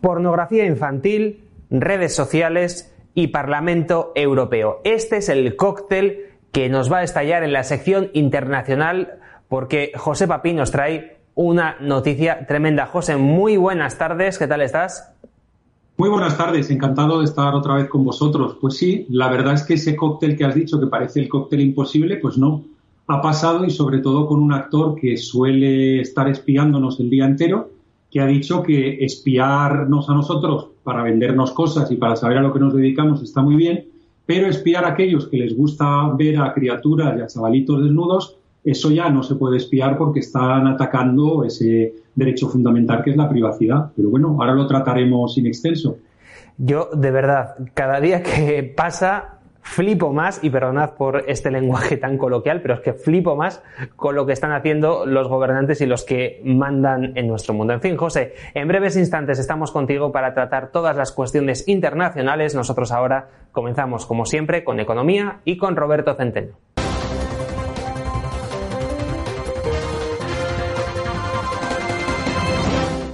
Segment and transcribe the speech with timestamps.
[0.00, 4.80] pornografía infantil, redes sociales y Parlamento Europeo.
[4.84, 9.18] Este es el cóctel que nos va a estallar en la sección internacional
[9.48, 12.86] porque José Papín nos trae una noticia tremenda.
[12.86, 15.14] José, muy buenas tardes, ¿qué tal estás?
[15.96, 18.56] Muy buenas tardes, encantado de estar otra vez con vosotros.
[18.60, 21.60] Pues sí, la verdad es que ese cóctel que has dicho que parece el cóctel
[21.60, 22.62] imposible, pues no,
[23.08, 27.70] ha pasado y sobre todo con un actor que suele estar espiándonos el día entero,
[28.10, 32.52] que ha dicho que espiarnos a nosotros para vendernos cosas y para saber a lo
[32.52, 33.86] que nos dedicamos está muy bien,
[34.24, 38.90] pero espiar a aquellos que les gusta ver a criaturas y a chavalitos desnudos, eso
[38.90, 43.90] ya no se puede espiar porque están atacando ese derecho fundamental que es la privacidad.
[43.96, 45.96] Pero bueno, ahora lo trataremos in extenso.
[46.58, 49.37] Yo, de verdad, cada día que pasa
[49.68, 53.62] flipo más, y perdonad por este lenguaje tan coloquial, pero es que flipo más
[53.96, 57.74] con lo que están haciendo los gobernantes y los que mandan en nuestro mundo.
[57.74, 62.54] En fin, José, en breves instantes estamos contigo para tratar todas las cuestiones internacionales.
[62.54, 66.56] Nosotros ahora comenzamos, como siempre, con economía y con Roberto Centeno.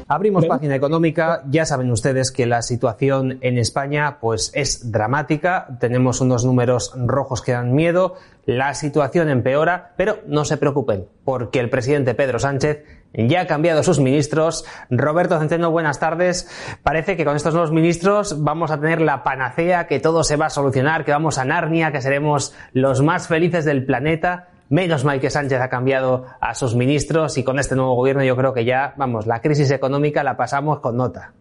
[0.07, 1.43] Abrimos página económica.
[1.49, 5.67] Ya saben ustedes que la situación en España pues es dramática.
[5.81, 8.15] Tenemos unos números rojos que dan miedo.
[8.45, 13.83] La situación empeora, pero no se preocupen, porque el presidente Pedro Sánchez ya ha cambiado
[13.83, 14.67] sus ministros.
[14.91, 16.49] Roberto Centeno, buenas tardes.
[16.83, 20.47] Parece que con estos nuevos ministros vamos a tener la panacea, que todo se va
[20.47, 24.49] a solucionar, que vamos a Narnia, que seremos los más felices del planeta.
[24.71, 28.35] Menos mal que Sánchez ha cambiado a sus ministros y con este nuevo gobierno yo
[28.37, 31.33] creo que ya, vamos, la crisis económica la pasamos con nota.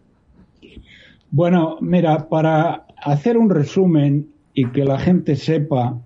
[1.30, 5.98] Bueno, mira, para hacer un resumen y que la gente sepa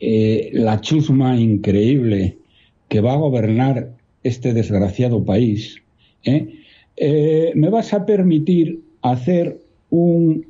[0.00, 2.36] eh, la chusma increíble
[2.88, 3.90] que va a gobernar
[4.22, 5.82] este desgraciado país,
[6.24, 6.60] ¿eh?
[6.96, 9.58] Eh, me vas a permitir hacer
[9.90, 10.46] un,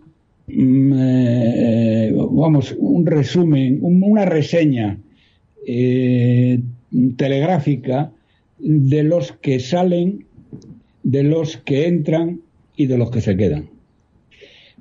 [0.46, 4.98] mm, vamos, un resumen, una reseña
[5.66, 6.60] eh,
[7.16, 8.12] telegráfica
[8.58, 10.26] de los que salen,
[11.02, 12.40] de los que entran
[12.76, 13.68] y de los que se quedan.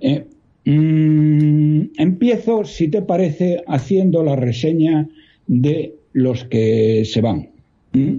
[0.01, 0.25] Eh,
[0.65, 5.09] mm, empiezo, si te parece, haciendo la reseña
[5.47, 7.49] de los que se van.
[7.93, 8.17] ¿Mm?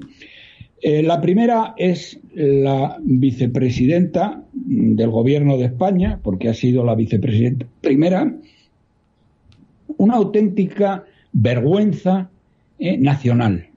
[0.82, 7.66] Eh, la primera es la vicepresidenta del Gobierno de España, porque ha sido la vicepresidenta
[7.80, 8.36] primera,
[9.96, 12.30] una auténtica vergüenza
[12.78, 13.68] eh, nacional.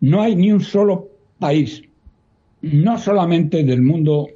[0.00, 1.08] No hay ni un solo
[1.38, 1.82] país,
[2.62, 4.28] no solamente del mundo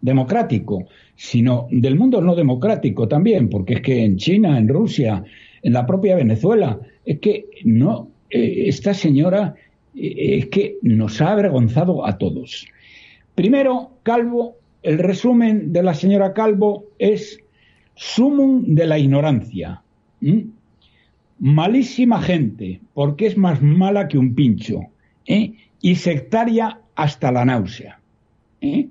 [0.00, 5.24] democrático, sino del mundo no democrático también, porque es que en China, en Rusia,
[5.62, 9.54] en la propia Venezuela, es que no, eh, esta señora
[9.94, 12.66] eh, es que nos ha avergonzado a todos.
[13.34, 17.38] Primero, Calvo, el resumen de la señora Calvo es
[17.94, 19.82] sumum de la ignorancia
[21.42, 24.82] malísima gente, porque es más mala que un pincho,
[25.26, 25.54] ¿eh?
[25.80, 27.98] y sectaria hasta la náusea.
[28.60, 28.86] ¿eh?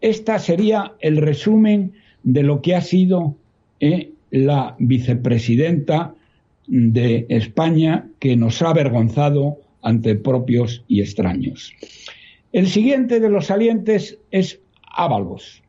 [0.00, 3.36] Esta sería el resumen de lo que ha sido
[3.80, 4.12] ¿eh?
[4.30, 6.14] la vicepresidenta
[6.66, 11.74] de España que nos ha avergonzado ante propios y extraños.
[12.54, 15.62] El siguiente de los salientes es Ábalos,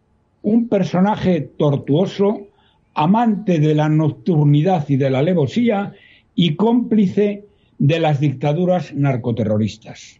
[0.43, 2.47] un personaje tortuoso,
[2.93, 5.93] amante de la nocturnidad y de la alevosía
[6.35, 7.45] y cómplice
[7.77, 10.19] de las dictaduras narcoterroristas.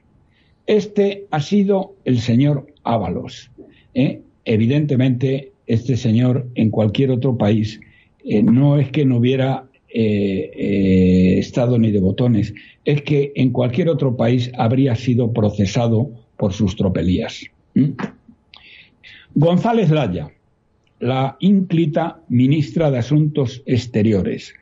[0.68, 3.52] Este ha sido el señor Ábalos.
[3.94, 4.22] ¿eh?
[4.46, 7.80] Evidentemente, este señor en cualquier otro país
[8.26, 12.54] eh, no es que no hubiera eh, estado ni de botones,
[12.86, 17.44] es que en cualquier otro país habría sido procesado por sus tropelías.
[19.36, 20.32] González Laya,
[21.00, 24.54] la ínclita ministra de Asuntos Exteriores,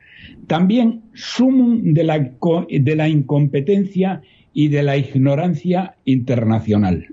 [0.46, 2.18] también sumum de la,
[2.68, 4.22] de la incompetencia
[4.52, 7.06] y de la ignorancia internacional.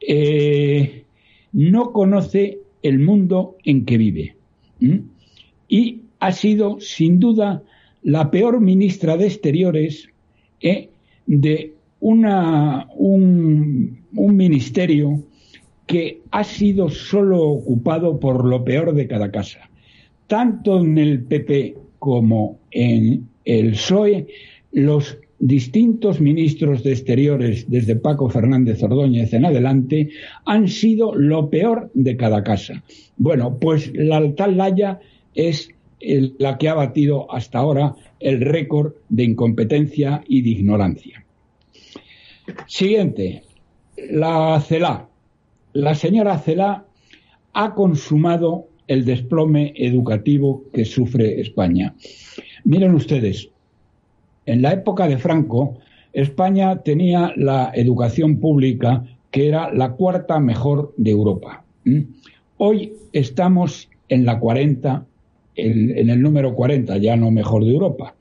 [0.00, 1.04] Eh,
[1.52, 4.36] no conoce el mundo en que vive.
[5.68, 7.62] Y ha sido, sin duda,
[8.02, 10.08] la peor ministra de Exteriores
[10.60, 10.88] eh,
[11.26, 15.22] de una, un, un ministerio
[15.86, 19.68] que ha sido solo ocupado por lo peor de cada casa
[20.26, 24.26] tanto en el PP como en el PSOE,
[24.72, 30.10] los distintos ministros de Exteriores, desde Paco Fernández Ordóñez en adelante,
[30.44, 32.82] han sido lo peor de cada casa.
[33.16, 35.00] Bueno, pues la tal Laya
[35.34, 35.68] es
[36.38, 41.24] la que ha batido hasta ahora el récord de incompetencia y de ignorancia.
[42.66, 43.42] Siguiente,
[44.10, 45.08] la CELA,
[45.72, 46.86] la señora Celá
[47.52, 51.94] ha consumado el desplome educativo que sufre España.
[52.64, 53.48] Miren ustedes,
[54.46, 55.78] en la época de Franco,
[56.12, 61.64] España tenía la educación pública que era la cuarta mejor de Europa.
[62.58, 65.06] Hoy estamos en la 40,
[65.56, 68.14] en el número 40, ya no mejor de Europa.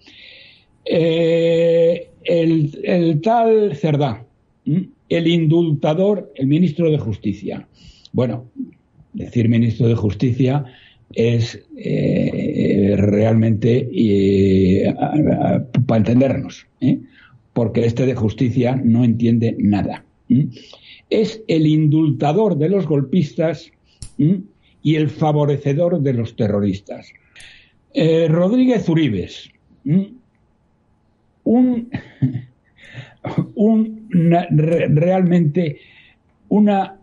[0.85, 4.25] Eh, el, tal Cerdá,
[5.09, 7.67] el indultador, el ministro de Justicia.
[8.13, 8.45] Bueno,
[9.13, 10.65] decir ministro de Justicia
[11.13, 14.93] es eh, realmente eh,
[15.85, 16.67] para entendernos,
[17.53, 20.05] porque este de justicia no entiende nada.
[21.09, 23.71] Es el indultador de los golpistas
[24.17, 27.11] y el favorecedor de los terroristas.
[27.93, 29.49] Rodríguez Uribes,
[31.43, 31.89] un,
[33.55, 34.07] un
[34.51, 35.77] realmente
[36.49, 36.97] una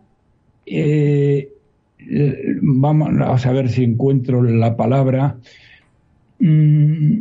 [0.65, 1.49] eh,
[2.61, 5.37] vamos a ver si encuentro la palabra
[6.39, 7.17] mm,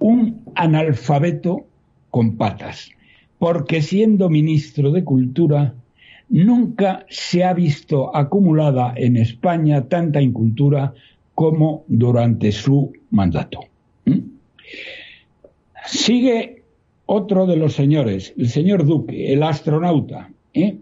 [0.00, 1.66] un analfabeto
[2.10, 2.90] con patas
[3.38, 5.74] porque siendo ministro de cultura
[6.28, 10.92] nunca se ha visto acumulada en España tanta incultura
[11.34, 13.60] como durante su mandato.
[15.86, 16.62] Sigue
[17.06, 20.76] otro de los señores, el señor Duque, el astronauta, ¿eh?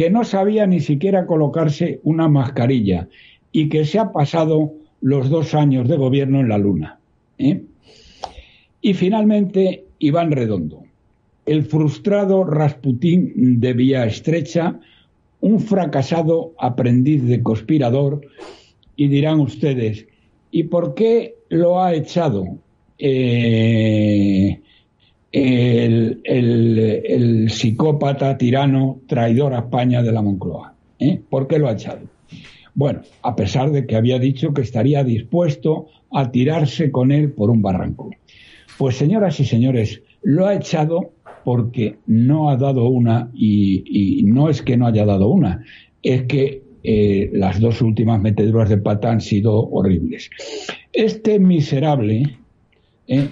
[0.00, 3.06] Que no sabía ni siquiera colocarse una mascarilla
[3.52, 6.98] y que se ha pasado los dos años de gobierno en la Luna.
[7.36, 7.60] ¿eh?
[8.80, 10.84] Y finalmente, Iván Redondo,
[11.44, 14.80] el frustrado Rasputín de Vía Estrecha,
[15.42, 18.22] un fracasado aprendiz de conspirador,
[18.96, 20.06] y dirán ustedes,
[20.50, 22.46] ¿y por qué lo ha echado?
[22.98, 24.62] Eh,
[25.32, 26.20] el,
[27.50, 30.74] psicópata, tirano, traidor a España de la Moncloa.
[30.98, 31.20] ¿eh?
[31.28, 32.00] ¿Por qué lo ha echado?
[32.74, 37.50] Bueno, a pesar de que había dicho que estaría dispuesto a tirarse con él por
[37.50, 38.10] un barranco.
[38.78, 41.12] Pues señoras y señores, lo ha echado
[41.44, 45.64] porque no ha dado una, y, no es que no haya dado una,
[46.02, 50.30] es que eh, las dos últimas meteduras de pata han sido horribles.
[50.92, 52.36] Este miserable,
[53.06, 53.28] ¿eh?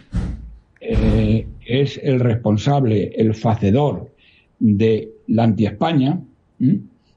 [0.81, 4.11] Eh, es el responsable, el facedor
[4.59, 6.21] de la anti-España,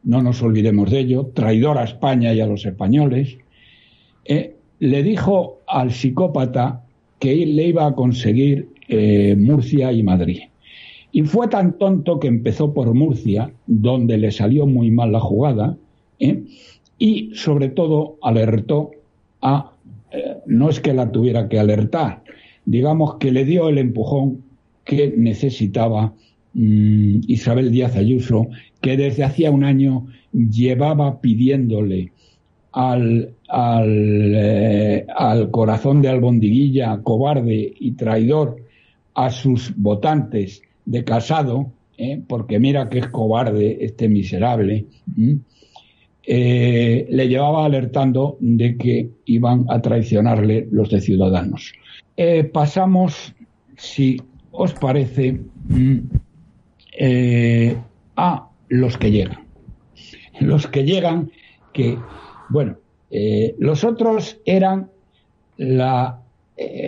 [0.03, 3.38] no nos olvidemos de ello, traidor a España y a los españoles,
[4.25, 6.83] eh, le dijo al psicópata
[7.19, 8.68] que le iba a conseguir
[9.38, 10.42] Murcia y Madrid.
[11.13, 15.77] Y fue tan tonto que empezó por Murcia, donde le salió muy mal la jugada,
[16.97, 18.92] y sobre todo alertó
[19.42, 19.71] a,
[20.45, 22.24] no es que la tuviera que alertar,
[22.71, 24.45] digamos que le dio el empujón
[24.85, 26.13] que necesitaba
[26.53, 28.47] mm, Isabel Díaz Ayuso,
[28.79, 32.13] que desde hacía un año llevaba pidiéndole
[32.71, 35.06] al, al, eh,
[35.51, 38.56] corazón de albondiguilla, cobarde y traidor
[39.15, 44.85] a sus votantes de casado, eh, porque mira que es cobarde este miserable,
[46.23, 51.73] eh, le llevaba alertando de que iban a traicionarle los de Ciudadanos.
[52.23, 53.33] Eh, pasamos,
[53.78, 55.97] si os parece, mm,
[56.99, 57.75] eh,
[58.16, 59.47] a los que llegan.
[60.40, 61.31] Los que llegan,
[61.73, 61.97] que,
[62.49, 62.78] bueno,
[63.09, 64.92] eh, los otros eran
[65.57, 66.21] la,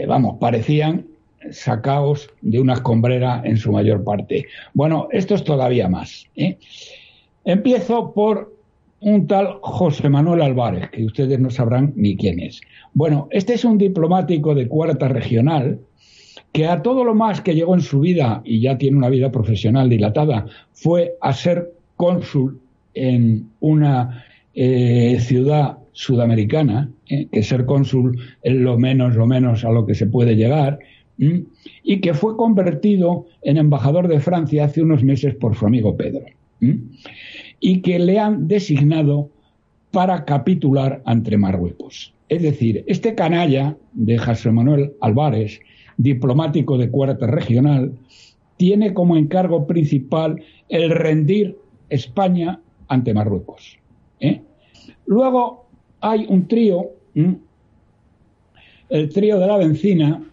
[0.08, 1.08] vamos, parecían
[1.50, 4.46] sacaos de una escombrera en su mayor parte.
[4.76, 6.28] Bueno, esto es todavía más.
[7.44, 8.54] Empiezo por
[9.04, 12.62] un tal José Manuel Álvarez, que ustedes no sabrán ni quién es.
[12.94, 15.80] Bueno, este es un diplomático de cuarta regional
[16.54, 19.32] que a todo lo más que llegó en su vida, y ya tiene una vida
[19.32, 22.60] profesional dilatada, fue a ser cónsul
[22.94, 29.72] en una eh, ciudad sudamericana, eh, que ser cónsul es lo menos, lo menos a
[29.72, 30.80] lo que se puede llegar,
[31.84, 36.26] y que fue convertido en embajador de Francia hace unos meses por su amigo Pedro
[37.60, 39.30] y que le han designado
[39.92, 42.14] para capitular ante Marruecos.
[42.30, 45.60] Es decir, este canalla de José Manuel Álvarez,
[45.98, 47.94] diplomático de cuarta regional,
[48.58, 51.58] tiene como encargo principal el rendir
[51.90, 53.78] España ante Marruecos.
[54.20, 54.42] ¿eh?
[55.06, 55.68] Luego
[56.02, 56.90] hay un trío,
[58.90, 60.24] el trío de la Bencina,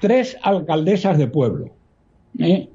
[0.00, 1.70] tres alcaldesas de pueblo,
[2.38, 2.68] ¿eh?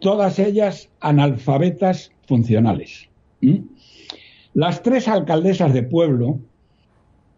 [0.00, 3.08] Todas ellas analfabetas funcionales.
[4.54, 6.40] Las tres alcaldesas de pueblo,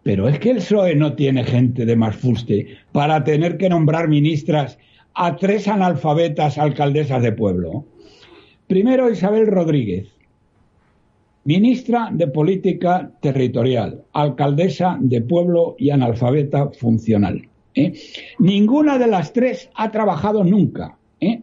[0.03, 4.09] pero es que el PSOE no tiene gente de más fuste para tener que nombrar
[4.09, 4.79] ministras
[5.15, 7.85] a tres analfabetas alcaldesas de pueblo.
[8.69, 10.09] Primero Isabel Rodríguez,
[11.45, 17.49] ministra de Política Territorial, alcaldesa de pueblo y analfabeta funcional.
[17.75, 17.93] ¿eh?
[18.38, 20.99] Ninguna de las tres ha trabajado nunca.
[21.21, 21.43] ¿eh?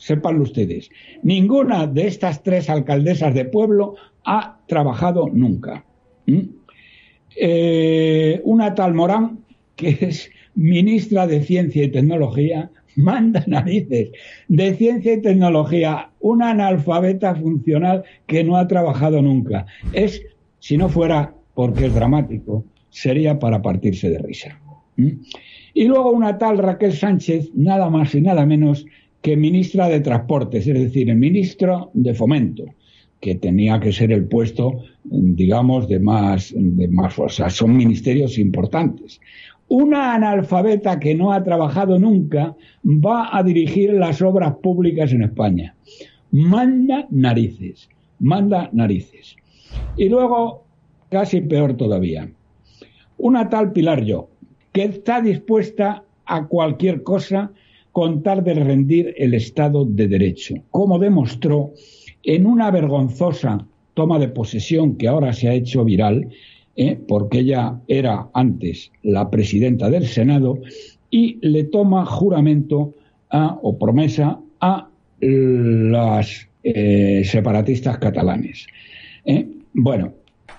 [0.00, 0.90] Sépanlo ustedes.
[1.22, 5.84] Ninguna de estas tres alcaldesas de pueblo ha trabajado nunca.
[7.36, 9.40] Eh, una tal Morán,
[9.76, 14.10] que es ministra de Ciencia y Tecnología, manda narices
[14.48, 19.66] de ciencia y tecnología, una analfabeta funcional que no ha trabajado nunca.
[19.92, 20.22] Es,
[20.60, 24.58] si no fuera porque es dramático, sería para partirse de risa.
[25.74, 28.86] Y luego una tal Raquel Sánchez, nada más y nada menos
[29.22, 32.64] que ministra de Transportes, es decir, el ministro de Fomento,
[33.20, 38.38] que tenía que ser el puesto, digamos, de más, de más, o sea, son ministerios
[38.38, 39.20] importantes.
[39.68, 45.74] Una analfabeta que no ha trabajado nunca va a dirigir las obras públicas en España.
[46.32, 49.36] Manda narices, manda narices.
[49.96, 50.64] Y luego,
[51.10, 52.30] casi peor todavía,
[53.18, 54.30] una tal Pilar Yo,
[54.72, 57.52] que está dispuesta a cualquier cosa
[57.92, 61.72] con tal de rendir el Estado de Derecho, como demostró
[62.22, 66.28] en una vergonzosa toma de posesión que ahora se ha hecho viral
[66.76, 66.98] ¿eh?
[67.08, 70.58] porque ella era antes la presidenta del Senado
[71.10, 72.94] y le toma juramento
[73.32, 74.88] o promesa a
[75.20, 78.66] las eh, separatistas catalanes.
[79.24, 79.46] ¿eh?
[79.72, 80.14] Bueno,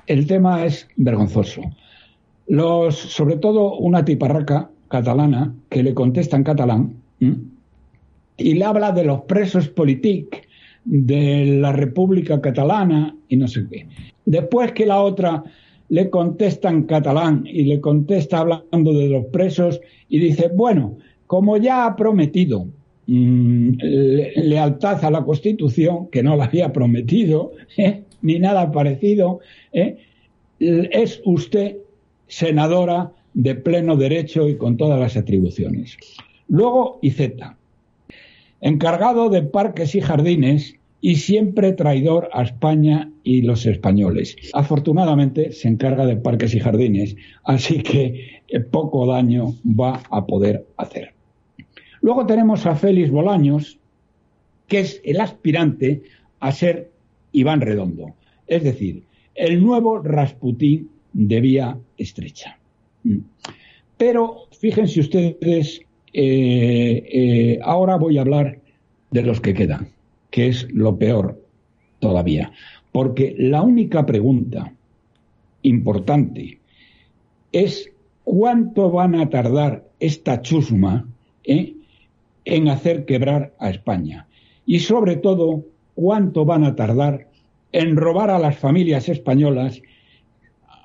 [0.08, 1.62] el tema es vergonzoso.
[2.48, 7.01] Los, sobre todo una tiparraca catalana que le contesta en catalán
[8.38, 10.42] y le habla de los presos políticos
[10.84, 13.88] de la República Catalana y no sé qué.
[14.26, 15.44] Después que la otra
[15.90, 20.98] le contesta en catalán y le contesta hablando de los presos y dice, bueno,
[21.28, 22.66] como ya ha prometido
[23.08, 28.04] mm, lealtad a la Constitución, que no la había prometido, ¿eh?
[28.22, 29.40] ni nada parecido,
[29.74, 29.98] ¿eh?
[30.60, 31.78] es usted
[32.28, 35.98] senadora de pleno derecho y con todas las atribuciones.
[36.52, 37.32] Luego, IZ,
[38.60, 44.36] encargado de parques y jardines y siempre traidor a España y los españoles.
[44.52, 47.16] Afortunadamente se encarga de parques y jardines,
[47.46, 51.14] así que eh, poco daño va a poder hacer.
[52.02, 53.80] Luego tenemos a Félix Bolaños,
[54.68, 56.02] que es el aspirante
[56.42, 56.92] a ser
[57.32, 58.14] Iván Redondo,
[58.46, 59.04] es decir,
[59.36, 62.60] el nuevo Rasputín de vía estrecha.
[63.06, 63.20] Mm.
[63.96, 65.82] Pero fíjense ustedes,
[66.14, 68.60] eh, eh, ahora voy a hablar
[69.10, 69.90] de los que quedan
[70.32, 71.40] que es lo peor
[72.00, 72.54] todavía.
[72.92, 74.74] Porque la única pregunta
[75.62, 76.60] importante
[77.52, 77.92] es
[78.24, 81.06] cuánto van a tardar esta chusma
[81.44, 81.76] eh,
[82.46, 84.28] en hacer quebrar a España.
[84.66, 87.28] Y sobre todo, cuánto van a tardar
[87.72, 89.82] en robar a las familias españolas,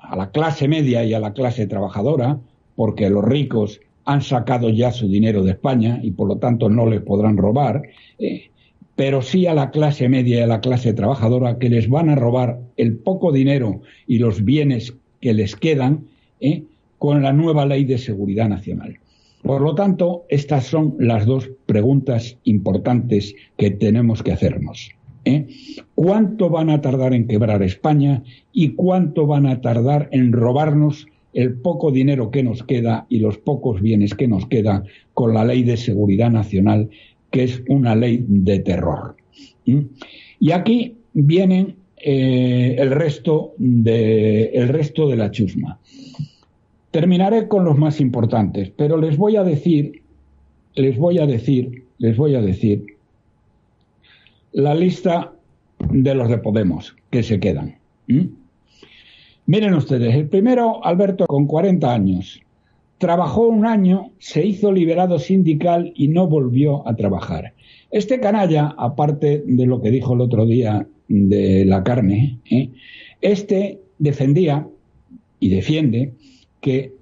[0.01, 2.39] a la clase media y a la clase trabajadora,
[2.75, 6.87] porque los ricos han sacado ya su dinero de España y por lo tanto no
[6.87, 7.83] les podrán robar.
[8.17, 8.49] Eh,
[8.95, 12.15] pero sí a la clase media y a la clase trabajadora que les van a
[12.15, 16.05] robar el poco dinero y los bienes que les quedan
[16.39, 16.63] ¿eh?
[16.97, 18.97] con la nueva ley de seguridad nacional.
[19.43, 24.91] Por lo tanto, estas son las dos preguntas importantes que tenemos que hacernos.
[25.25, 25.47] ¿eh?
[25.95, 28.23] ¿Cuánto van a tardar en quebrar España
[28.53, 33.37] y cuánto van a tardar en robarnos el poco dinero que nos queda y los
[33.37, 36.89] pocos bienes que nos quedan con la ley de seguridad nacional
[37.29, 39.15] que es una ley de terror.
[40.39, 45.77] Y aquí vienen eh, el, resto de, el resto de la chusma.
[46.89, 50.01] Terminaré con los más importantes, pero les voy a decir,
[50.73, 52.83] les voy a decir, les voy a decir
[54.53, 55.33] la lista
[55.91, 57.77] de los de Podemos que se quedan.
[59.47, 62.41] Miren ustedes, el primero, Alberto, con 40 años,
[62.97, 67.53] Trabajó un año, se hizo liberado sindical y no volvió a trabajar.
[67.91, 72.71] Este canalla, aparte de lo que dijo el otro día de la carne, ¿eh?
[73.21, 74.67] este defendía
[75.39, 76.13] y defiende
[76.59, 76.93] que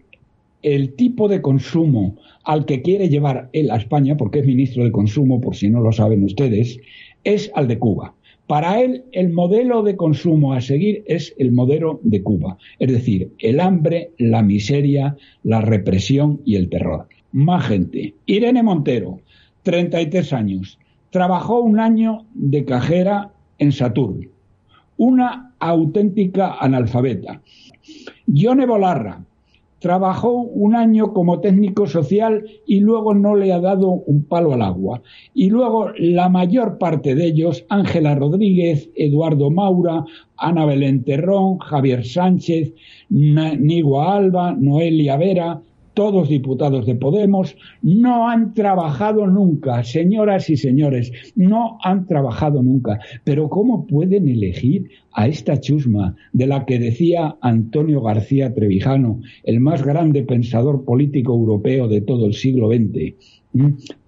[0.64, 4.92] el tipo de consumo al que quiere llevar él a España, porque es ministro de
[4.92, 6.78] Consumo, por si no lo saben ustedes,
[7.24, 8.15] es al de Cuba.
[8.48, 13.32] Para él, el modelo de consumo a seguir es el modelo de Cuba, es decir,
[13.40, 17.08] el hambre, la miseria, la represión y el terror.
[17.32, 18.14] Más gente.
[18.28, 19.20] Irene Montero,
[19.64, 20.78] 33 años,
[21.10, 24.30] trabajó un año de cajera en Saturn,
[24.98, 27.42] una auténtica analfabeta.
[28.28, 29.26] Yone Bolarra,
[29.86, 34.64] trabajó un año como técnico social y luego no le ha dado un palo al
[34.64, 35.04] agua.
[35.36, 40.04] Y luego la mayor parte de ellos, Ángela Rodríguez, Eduardo Maura,
[40.38, 42.74] Ana Belén Terrón, Javier Sánchez,
[43.10, 45.62] Nigua Alba, Noelia Vera,
[45.96, 53.00] todos diputados de Podemos, no han trabajado nunca, señoras y señores, no han trabajado nunca.
[53.24, 59.60] Pero ¿cómo pueden elegir a esta chusma de la que decía Antonio García Trevijano, el
[59.60, 63.16] más grande pensador político europeo de todo el siglo XX,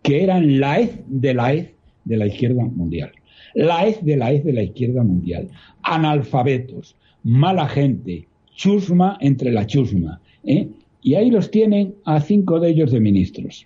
[0.04, 1.74] que eran la hez de la hez
[2.06, 3.12] de la izquierda mundial?
[3.56, 5.48] La hez de la hez de la izquierda mundial.
[5.82, 10.20] Analfabetos, mala gente, chusma entre la chusma.
[10.44, 10.68] ¿eh?
[11.08, 13.64] Y ahí los tienen a cinco de ellos de ministros.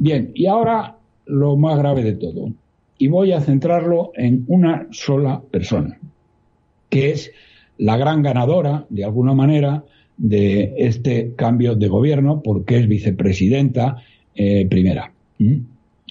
[0.00, 2.50] Bien, y ahora lo más grave de todo.
[2.96, 5.98] Y voy a centrarlo en una sola persona,
[6.88, 7.30] que es
[7.76, 9.84] la gran ganadora, de alguna manera,
[10.16, 13.98] de este cambio de gobierno, porque es vicepresidenta
[14.34, 15.12] eh, primera.
[15.36, 15.56] ¿Mm?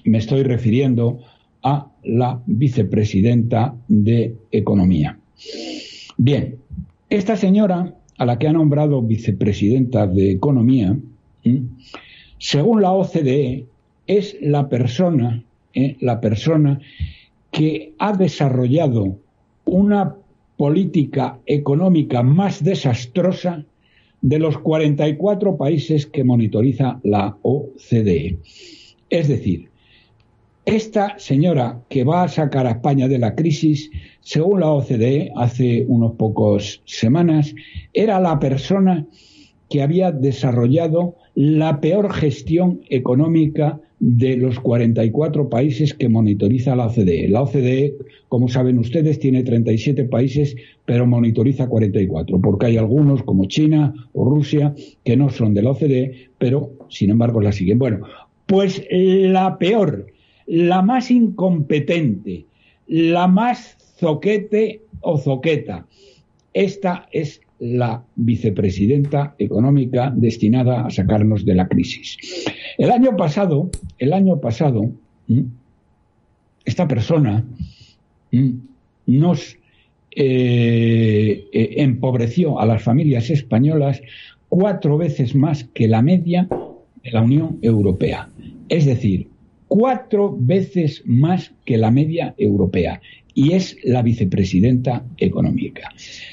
[0.04, 1.22] Me estoy refiriendo
[1.64, 5.18] a la vicepresidenta de Economía.
[6.18, 6.58] Bien,
[7.10, 10.98] esta señora a la que ha nombrado vicepresidenta de Economía,
[12.40, 13.66] según la OCDE,
[14.06, 15.44] es la persona,
[15.74, 15.98] ¿eh?
[16.00, 16.80] la persona
[17.52, 19.18] que ha desarrollado
[19.66, 20.16] una
[20.56, 23.66] política económica más desastrosa
[24.22, 28.38] de los 44 países que monitoriza la OCDE.
[29.10, 29.70] Es decir,
[30.68, 35.86] esta señora que va a sacar a España de la crisis, según la OCDE, hace
[35.88, 37.56] unos pocos semanas,
[37.94, 39.08] era la persona
[39.70, 47.30] que había desarrollado la peor gestión económica de los 44 países que monitoriza la OCDE.
[47.30, 47.96] La OCDE,
[48.28, 50.54] como saben ustedes, tiene 37 países,
[50.86, 55.72] pero monitoriza 44, porque hay algunos, como China o Rusia, que no son de la
[55.72, 57.80] OCDE, pero sin embargo la siguen.
[57.80, 58.06] Bueno,
[58.46, 60.08] pues la peor
[60.48, 62.46] la más incompetente,
[62.88, 65.86] la más zoquete o zoqueta.
[66.54, 72.18] Esta es la vicepresidenta económica destinada a sacarnos de la crisis.
[72.78, 74.92] El año pasado, el año pasado,
[76.66, 77.44] esta persona
[79.06, 79.58] nos
[80.12, 84.02] eh, eh, empobreció a las familias españolas
[84.50, 86.48] cuatro veces más que la media
[87.04, 88.30] de la Unión Europea.
[88.70, 89.28] Es decir,
[89.68, 93.02] cuatro veces más que la media europea
[93.34, 95.90] y es la vicepresidenta económica.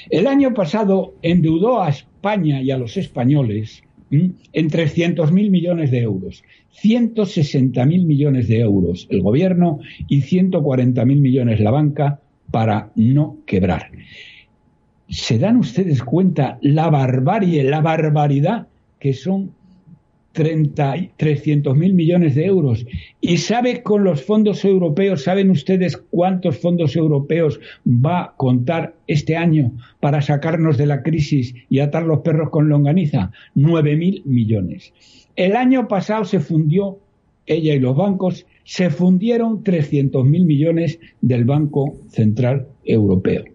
[0.09, 6.43] El año pasado endeudó a España y a los españoles en 300.000 millones de euros,
[6.81, 12.19] 160.000 millones de euros el gobierno y 140.000 millones la banca
[12.51, 13.91] para no quebrar.
[15.07, 18.67] ¿Se dan ustedes cuenta la barbarie, la barbaridad
[18.99, 19.51] que son
[20.35, 22.85] 300 mil millones de euros.
[23.21, 29.37] ¿Y sabe con los fondos europeos, saben ustedes cuántos fondos europeos va a contar este
[29.37, 33.31] año para sacarnos de la crisis y atar los perros con longaniza?
[33.55, 34.93] 9 mil millones.
[35.35, 36.99] El año pasado se fundió,
[37.45, 43.45] ella y los bancos, se fundieron 300 mil millones del Banco Central Europeo.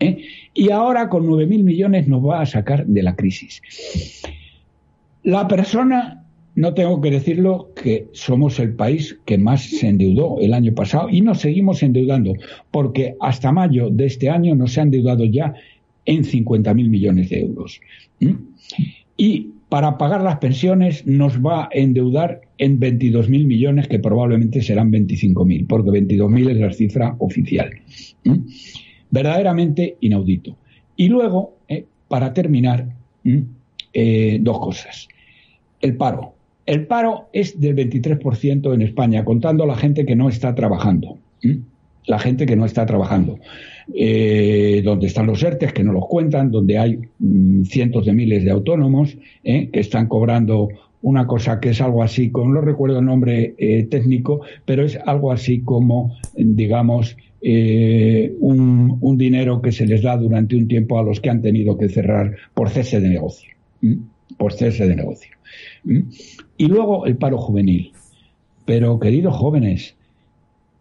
[0.00, 0.24] ¿eh?
[0.52, 3.62] Y ahora con 9 mil millones nos va a sacar de la crisis.
[5.28, 10.54] La persona, no tengo que decirlo, que somos el país que más se endeudó el
[10.54, 12.32] año pasado y nos seguimos endeudando,
[12.70, 15.52] porque hasta mayo de este año nos se han endeudado ya
[16.06, 17.78] en 50.000 millones de euros.
[19.18, 24.90] Y para pagar las pensiones nos va a endeudar en 22.000 millones, que probablemente serán
[24.90, 27.68] 25.000, porque 22.000 es la cifra oficial.
[29.10, 30.56] Verdaderamente inaudito.
[30.96, 32.88] Y luego, eh, para terminar,
[33.92, 35.08] eh, dos cosas
[35.80, 36.34] el paro.
[36.66, 41.18] El paro es del 23% en España, contando la gente que no está trabajando.
[42.06, 43.38] La gente que no está trabajando.
[43.94, 48.44] Eh, donde están los ERTES, que no los cuentan, donde hay mm, cientos de miles
[48.44, 50.68] de autónomos eh, que están cobrando
[51.00, 54.98] una cosa que es algo así, como no recuerdo el nombre eh, técnico, pero es
[55.06, 61.04] algo así como, digamos, un, un, dinero que se les da durante un tiempo a
[61.04, 63.52] los que han tenido que cerrar por cese de negocio.
[64.36, 65.30] Por cese de negocio.
[66.56, 67.92] Y luego el paro juvenil.
[68.64, 69.96] Pero, queridos jóvenes,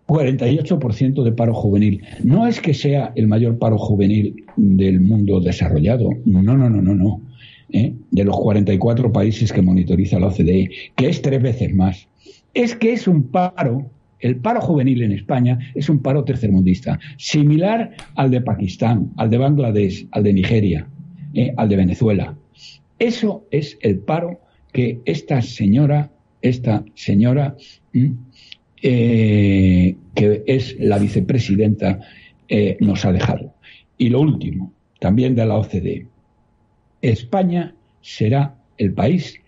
[0.08, 2.04] 48% de paro juvenil.
[2.24, 6.10] No es que sea el mayor paro juvenil del mundo desarrollado.
[6.26, 7.22] No, no, no, no, no.
[7.70, 7.94] ¿Eh?
[8.12, 12.08] De los 44 países que monitoriza la OCDE, que es tres veces más.
[12.54, 17.92] Es que es un paro, el paro juvenil en España es un paro tercermundista, similar
[18.16, 20.88] al de Pakistán, al de Bangladesh, al de Nigeria,
[21.34, 21.54] ¿eh?
[21.58, 22.36] al de Venezuela.
[23.00, 24.42] Eso es el paro
[24.74, 27.56] que esta señora, esta señora,
[28.82, 32.00] eh, que es la vicepresidenta,
[32.48, 33.54] eh, nos ha dejado.
[33.98, 36.08] Y lo último, también de la OCDE.
[37.02, 39.40] España será el país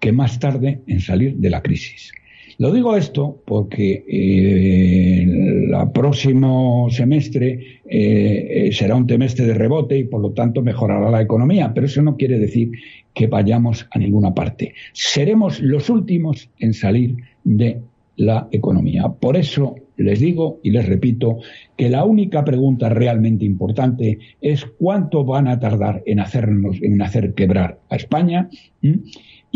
[0.00, 2.12] que más tarde en salir de la crisis.
[2.58, 10.04] Lo digo esto porque eh, el próximo semestre eh, será un trimestre de rebote y
[10.04, 12.70] por lo tanto mejorará la economía, pero eso no quiere decir
[13.12, 14.74] que vayamos a ninguna parte.
[14.92, 17.80] Seremos los últimos en salir de
[18.16, 19.08] la economía.
[19.08, 21.38] Por eso les digo y les repito
[21.76, 27.34] que la única pregunta realmente importante es cuánto van a tardar en hacernos, en hacer
[27.34, 28.48] quebrar a España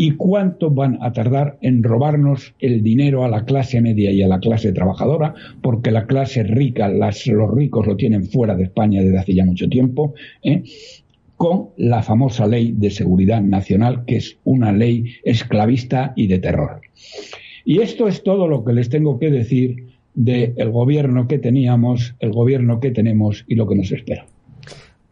[0.01, 4.29] y cuánto van a tardar en robarnos el dinero a la clase media y a
[4.29, 9.17] la clase trabajadora, porque la clase rica, los ricos lo tienen fuera de España desde
[9.17, 10.13] hace ya mucho tiempo.
[10.41, 10.63] ¿eh?
[11.35, 16.81] con la famosa ley de seguridad nacional, que es una ley esclavista y de terror.
[17.63, 22.31] Y esto es todo lo que les tengo que decir del gobierno que teníamos, el
[22.31, 24.25] gobierno que tenemos y lo que nos espera.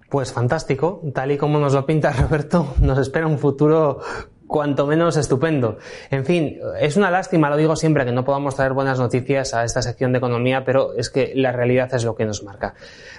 [0.09, 3.99] Pues fantástico, tal y como nos lo pinta Roberto, nos espera un futuro
[4.47, 5.77] cuanto menos estupendo.
[6.09, 9.63] En fin, es una lástima, lo digo siempre, que no podamos traer buenas noticias a
[9.63, 12.73] esta sección de economía, pero es que la realidad es lo que nos marca.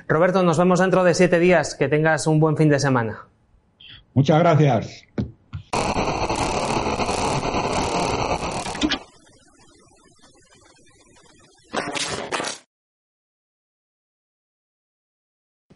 [0.08, 1.74] Roberto, nos vemos dentro de siete días.
[1.74, 3.26] Que tengas un buen fin de semana.
[4.14, 5.04] Muchas gracias.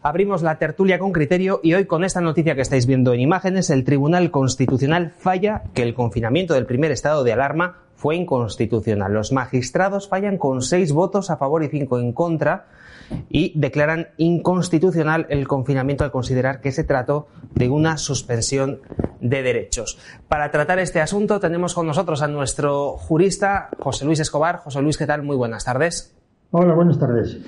[0.03, 3.69] Abrimos la tertulia con criterio y hoy con esta noticia que estáis viendo en imágenes,
[3.69, 9.13] el Tribunal Constitucional falla que el confinamiento del primer estado de alarma fue inconstitucional.
[9.13, 12.65] Los magistrados fallan con seis votos a favor y cinco en contra
[13.29, 18.81] y declaran inconstitucional el confinamiento al considerar que se trató de una suspensión
[19.21, 19.97] de derechos.
[20.27, 24.57] Para tratar este asunto tenemos con nosotros a nuestro jurista José Luis Escobar.
[24.57, 25.23] José Luis, ¿qué tal?
[25.23, 26.13] Muy buenas tardes.
[26.55, 27.39] Hola, buenas tardes.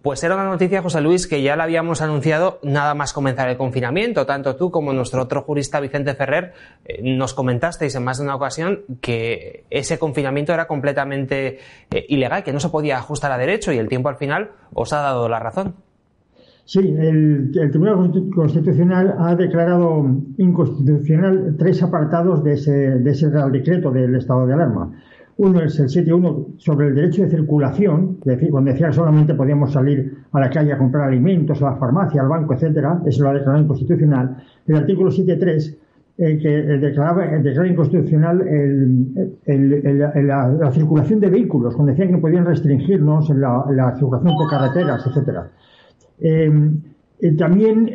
[0.00, 3.58] Pues era una noticia, José Luis, que ya la habíamos anunciado nada más comenzar el
[3.58, 4.24] confinamiento.
[4.24, 6.54] Tanto tú como nuestro otro jurista, Vicente Ferrer,
[6.86, 11.58] eh, nos comentasteis en más de una ocasión que ese confinamiento era completamente
[11.90, 14.94] eh, ilegal, que no se podía ajustar a derecho y el tiempo al final os
[14.94, 15.74] ha dado la razón.
[16.64, 20.06] Sí, el, Tribunal Constitucional ha declarado
[20.38, 24.90] inconstitucional tres apartados de ese, de ese Real Decreto del estado de alarma.
[25.36, 28.18] Uno es el 7.1 sobre el derecho de circulación,
[28.50, 32.22] cuando decía que solamente podíamos salir a la calle a comprar alimentos, a la farmacia,
[32.22, 34.36] al banco, etcétera, eso lo ha declarado inconstitucional.
[34.66, 35.76] El artículo 7.3
[36.16, 38.38] eh, que declaraba, declara inconstitucional
[39.44, 45.04] la, circulación de vehículos, cuando decían que no podían restringirnos en la, circulación por carreteras,
[45.04, 45.50] etcétera.
[46.20, 46.70] Eh,
[47.32, 47.90] también,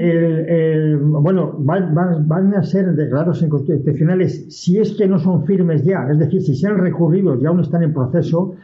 [1.02, 6.42] bueno, van, a ser declarados inconstitucionales si es que no son firmes ya, es decir,
[6.42, 8.56] si se han recurrido y aún están en proceso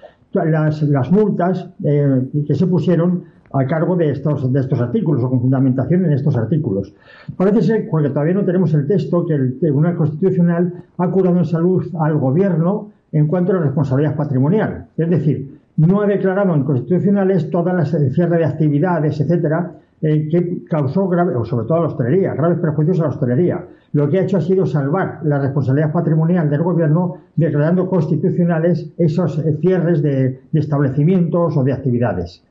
[0.43, 3.23] las, multas eh, que se pusieron
[3.53, 6.93] a cargo de estos, de estos artículos o con fundamentación en estos artículos.
[7.37, 11.45] Parece ser, porque todavía no tenemos el texto, que el Tribunal Constitucional ha curado en
[11.45, 14.87] salud al Gobierno en cuanto a la responsabilidad patrimonial.
[14.97, 19.71] Es decir, no ha declarado inconstitucionales todas las cierre de actividades, etcétera,
[20.07, 23.65] eh, que causó grave, o sobre todo a la hostelería, graves perjuicios a la hostelería.
[23.91, 29.39] Lo que ha hecho ha sido salvar la responsabilidad patrimonial del gobierno declarando constitucionales esos
[29.39, 32.43] eh, cierres de, establecimientos o de actividades.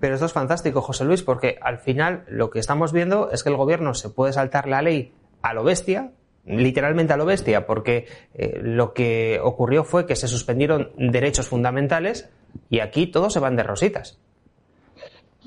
[0.00, 3.50] Pero esto es fantástico, José Luis, porque al final lo que estamos viendo es que
[3.50, 6.10] el gobierno se puede saltar la ley a lo bestia,
[6.44, 12.30] literalmente a lo bestia, porque eh, lo que ocurrió fue que se suspendieron derechos fundamentales
[12.68, 14.18] y aquí todos se van de rositas.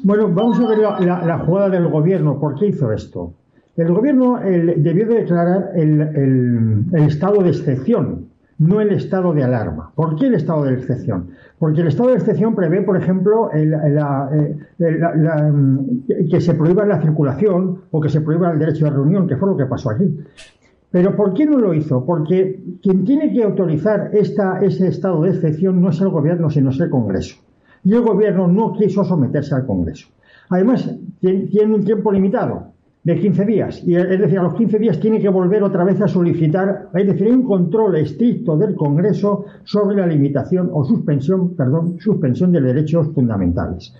[0.04, 2.40] Bueno, vamos a ver la, jugada del gobierno.
[2.40, 3.34] ¿Por qué hizo esto?
[3.76, 8.28] El gobierno debió declarar el, estado de excepción,
[8.60, 9.92] no el estado de alarma.
[9.96, 11.30] ¿Por qué el estado de excepción?
[11.58, 14.56] Porque el estado de excepción prevé, por ejemplo, eh,
[16.30, 19.50] que se prohíba la circulación o que se prohíba el derecho de reunión, que fue
[19.50, 20.16] lo que pasó aquí.
[20.92, 22.06] Pero ¿por qué no lo hizo?
[22.06, 26.80] Porque quien tiene que autorizar ese estado de excepción no es el gobierno, sino es
[26.80, 27.47] el Congreso
[27.84, 30.08] y el gobierno no quiso someterse al Congreso.
[30.50, 35.00] Además, tiene un tiempo limitado de 15 días, y es decir, a los 15 días
[35.00, 39.96] tiene que volver otra vez a solicitar, es decir, un control estricto del Congreso sobre
[39.96, 43.94] la limitación o suspensión, perdón, suspensión de derechos fundamentales.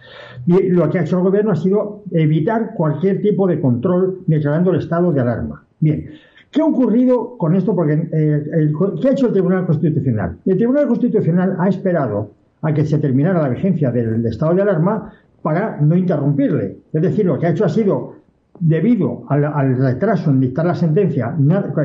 [0.46, 4.72] Y lo que ha hecho el gobierno ha sido evitar cualquier tipo de control declarando
[4.72, 5.64] el estado de alarma.
[5.80, 6.10] Bien,
[6.52, 7.76] ¿Qué ha ocurrido con esto?
[7.76, 10.38] Porque, eh, ¿Qué ha hecho el Tribunal Constitucional?
[10.46, 12.32] El Tribunal Constitucional ha esperado
[12.62, 16.78] a que se terminara la vigencia del, estado de alarma para no interrumpirle.
[16.94, 18.16] Es decir, lo que ha hecho ha sido
[18.60, 21.36] debido al, retraso en dictar la sentencia,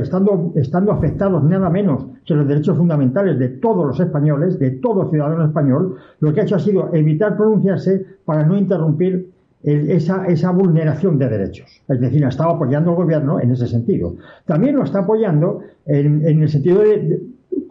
[0.01, 5.45] estando, afectados nada menos que los derechos fundamentales de todos los españoles, de todo ciudadano
[5.45, 9.33] español, lo que ha hecho ha sido evitar pronunciarse para no interrumpir
[9.63, 11.83] esa, vulneración de derechos.
[11.89, 14.17] Es decir, ha estado apoyando al gobierno en ese sentido.
[14.47, 17.21] También lo está apoyando en, el sentido de,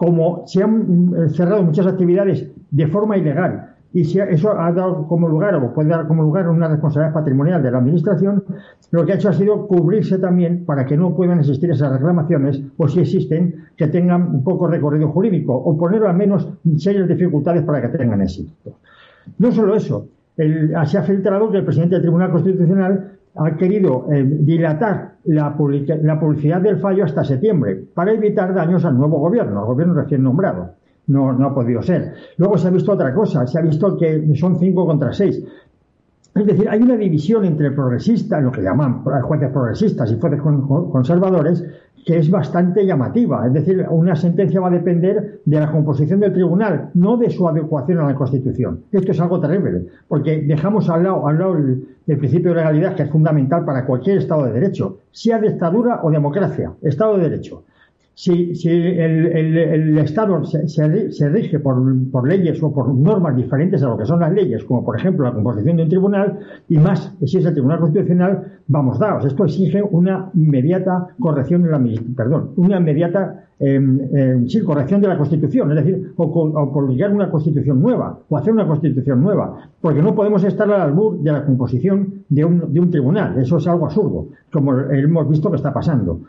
[0.02, 5.30] como se han cerrado muchas actividades de forma ilegal y si eso ha dado como
[5.30, 8.44] lugar o puede dar como lugar una responsabilidad patrimonial de la Administración,
[8.90, 12.64] lo que ha hecho ha sido cubrirse también para que no puedan existir esas reclamaciones
[12.78, 17.80] o si existen, que tengan poco recorrido jurídico o poner al menos serias dificultades para
[17.80, 18.72] que tengan éxito.
[19.38, 24.24] No solo eso, se ha filtrado que el presidente del Tribunal Constitucional ha querido eh,
[24.24, 25.56] dilatar la,
[26.04, 30.24] la publicidad del fallo hasta septiembre para evitar daños al nuevo gobierno, al gobierno recién
[30.24, 30.72] nombrado
[31.08, 32.14] no, no ha podido ser.
[32.38, 35.44] Luego se ha visto otra cosa, se ha visto que son cinco contra seis.
[36.34, 41.66] Es decir, hay una división entre progresistas, lo que llaman jueces progresistas y jueces conservadores,
[42.06, 43.46] que es bastante llamativa.
[43.48, 47.48] Es decir, una sentencia va a depender de la composición del tribunal, no de su
[47.48, 48.82] adecuación a la Constitución.
[48.92, 52.96] Esto es algo terrible, porque dejamos al lado, al lado el, el principio de legalidad,
[52.96, 57.64] que es fundamental para cualquier Estado de Derecho, sea dictadura o democracia, Estado de Derecho
[58.22, 63.98] si, el, el, Estado se, se, rige por, leyes o por normas diferentes a lo
[63.98, 66.38] que son las leyes, como por ejemplo la composición de un tribunal,
[66.70, 69.26] y más si es el Tribunal Constitucional, vamos dados.
[69.26, 71.82] Esto exige una inmediata corrección de la
[72.16, 77.32] perdón, una inmediata eh, sí, corrección de la Constitución, es decir, o, o publicar una
[77.32, 81.44] Constitución nueva, o hacer una Constitución nueva, porque no podemos estar al albur de la
[81.44, 83.40] composición de un, de un tribunal.
[83.40, 86.22] Eso es algo absurdo, como hemos visto que está pasando.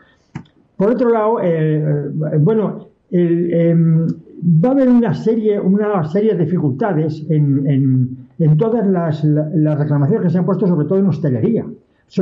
[0.83, 4.05] Por otro lado, eh, eh, bueno, em,
[4.61, 8.17] va a haber una serie, una serie de dificultades en,
[8.57, 9.23] todas las,
[9.79, 11.65] reclamaciones que se han puesto, sobre todo en hostelería.
[12.07, 12.21] Si,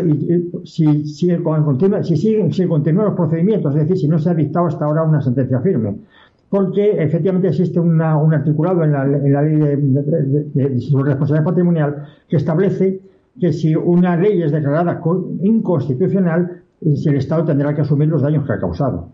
[0.63, 4.86] si, continúa, si, si continúan los procedimientos, es decir, si no se ha dictado hasta
[4.86, 5.95] ahora una sentencia firme.
[6.47, 9.76] Porque efectivamente existe un articulado en la, ley de,
[10.54, 10.67] de,
[11.04, 13.00] responsabilidad patrimonial que establece
[13.39, 15.02] que si una ley es declarada
[15.41, 19.12] inconstitucional, si el Estado tendrá que asumir los daños que ha causado.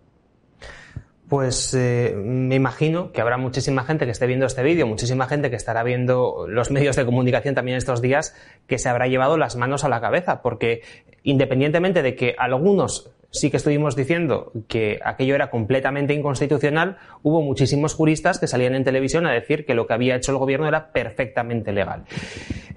[1.27, 5.49] Pues eh, me imagino que habrá muchísima gente que esté viendo este vídeo, muchísima gente
[5.49, 8.33] que estará viendo los medios de comunicación también estos días,
[8.65, 10.83] que se habrá llevado las manos a la cabeza, porque
[11.23, 17.93] independientemente de que algunos sí que estuvimos diciendo que aquello era completamente inconstitucional, hubo muchísimos
[17.93, 20.93] juristas que salían en televisión a decir que lo que había hecho el gobierno era
[20.93, 22.03] perfectamente legal.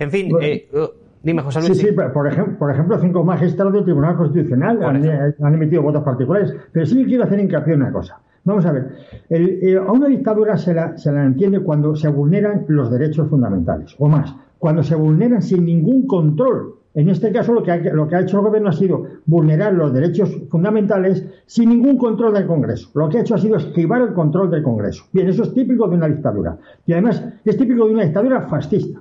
[0.01, 0.69] En fin, eh,
[1.23, 1.79] Dime, José Luis.
[1.79, 6.55] Sí, sí, por, ejemplo, por ejemplo, cinco magistrados del Tribunal Constitucional han, emitido votos particulares.
[6.73, 8.19] Pero sí quiero hacer hincapié en una cosa.
[8.45, 8.89] Vamos a ver.
[9.29, 13.95] Eh, a una dictadura se la, se la entiende cuando se vulneran los derechos fundamentales,
[13.99, 16.77] o más, cuando se vulneran sin ningún control.
[16.93, 19.75] En este caso, lo que, ha, lo que ha hecho el gobierno ha sido vulnerar
[19.75, 22.91] los derechos fundamentales sin ningún control del Congreso.
[22.95, 25.05] Lo que ha hecho ha sido esquivar el control del Congreso.
[25.13, 26.57] Bien, eso es típico de una dictadura.
[26.87, 29.01] Y además es típico de una dictadura fascista.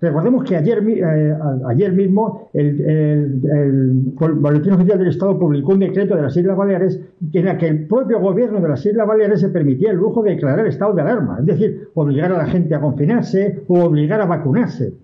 [0.00, 1.34] Recordemos que ayer, eh,
[1.68, 7.00] ayer mismo el, el, Boletín Oficial del Estado publicó un decreto de las Islas Baleares
[7.32, 10.30] en el que el propio gobierno de las Islas Baleares se permitía el lujo de
[10.30, 14.26] declarar estado de alarma, es decir, obligar a la gente a confinarse o obligar a
[14.26, 14.94] vacunarse.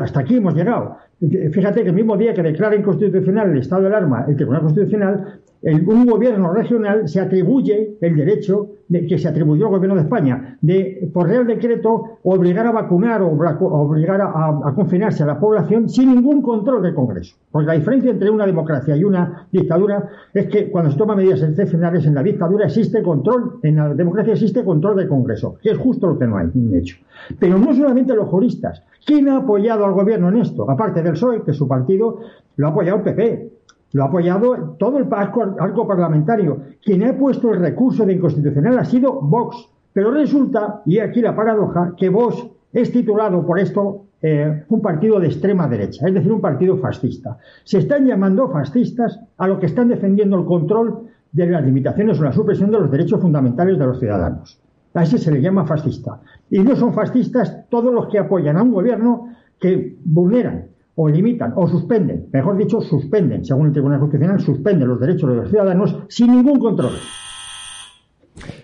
[0.00, 0.96] hasta aquí hemos llegado.
[1.20, 5.40] Fíjate que el mismo día que declara inconstitucional el estado de alarma el Tribunal Constitucional,
[5.60, 10.02] el, un gobierno regional se atribuye el derecho de, que se atribuyó al gobierno de
[10.02, 15.90] España de, por real decreto, obligar a vacunar o obligar a, confinarse a la población
[15.90, 17.36] sin ningún control del Congreso.
[17.50, 21.42] Porque la diferencia entre una democracia y una dictadura es que cuando se toman medidas
[21.42, 25.78] excepcionales en la dictadura existe control, en la democracia existe control del Congreso, que es
[25.78, 26.96] justo lo que no hay hecho.
[27.38, 28.82] Pero no solamente los juristas.
[29.04, 30.70] ¿Quién ha apoyado al gobierno en esto?
[30.70, 32.20] Aparte del PSOE, que su partido
[32.56, 33.50] lo ha apoyado el PP.
[33.92, 36.58] Lo ha apoyado todo el arco, parlamentario.
[36.82, 39.68] Quien ha puesto el recurso de inconstitucional ha sido Vox.
[39.92, 45.18] Pero resulta, y aquí la paradoja, que Vox es titulado por esto eh, un partido
[45.18, 47.38] de extrema derecha, es decir, un partido fascista.
[47.64, 52.24] Se están llamando fascistas a lo que están defendiendo el control de las limitaciones o
[52.24, 54.60] la supresión de los derechos fundamentales de los ciudadanos.
[54.94, 56.20] A ese se le llama fascista.
[56.50, 61.52] Y no son fascistas todos los que apoyan a un gobierno que vulneran o limitan
[61.56, 65.96] o suspenden, mejor dicho, suspenden, según el Tribunal Constitucional, suspenden los derechos de los ciudadanos
[66.08, 66.92] sin ningún control.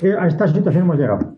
[0.03, 1.37] Eh, a esta situación hemos llegado.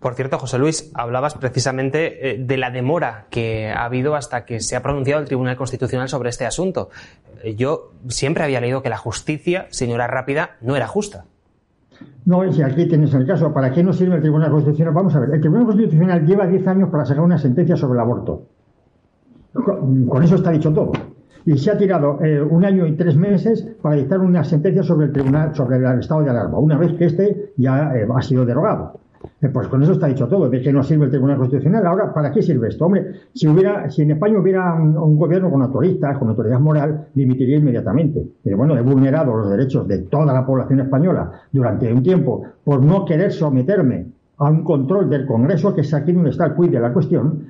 [0.00, 4.60] Por cierto, José Luis, hablabas precisamente eh, de la demora que ha habido hasta que
[4.60, 6.90] se ha pronunciado el Tribunal Constitucional sobre este asunto.
[7.42, 11.24] Eh, yo siempre había leído que la justicia, señora rápida, no era justa.
[12.26, 14.94] No, si aquí tienes el caso, ¿para qué nos sirve el Tribunal Constitucional?
[14.94, 18.00] Vamos a ver, el Tribunal Constitucional lleva 10 años para sacar una sentencia sobre el
[18.00, 18.48] aborto.
[19.54, 20.92] Con, eso está dicho todo.
[21.46, 25.06] Y se ha tirado eh, un año y tres meses para dictar una sentencia sobre
[25.06, 28.44] el tribunal, sobre el estado de alarma, una vez que este ya eh, ha sido
[28.44, 28.98] derogado.
[29.40, 31.86] Eh, pues con eso está dicho todo, de que no sirve el Tribunal Constitucional.
[31.86, 32.86] Ahora, ¿para qué sirve esto?
[32.86, 37.58] Hombre, si hubiera, si en España hubiera un, gobierno con autoristas, con autoridad moral, dimitiría
[37.58, 38.22] inmediatamente.
[38.42, 42.82] Pero bueno, he vulnerado los derechos de toda la población española durante un tiempo por
[42.82, 44.06] no querer someterme
[44.38, 47.46] a un control del Congreso, que es aquí está el quid de la cuestión,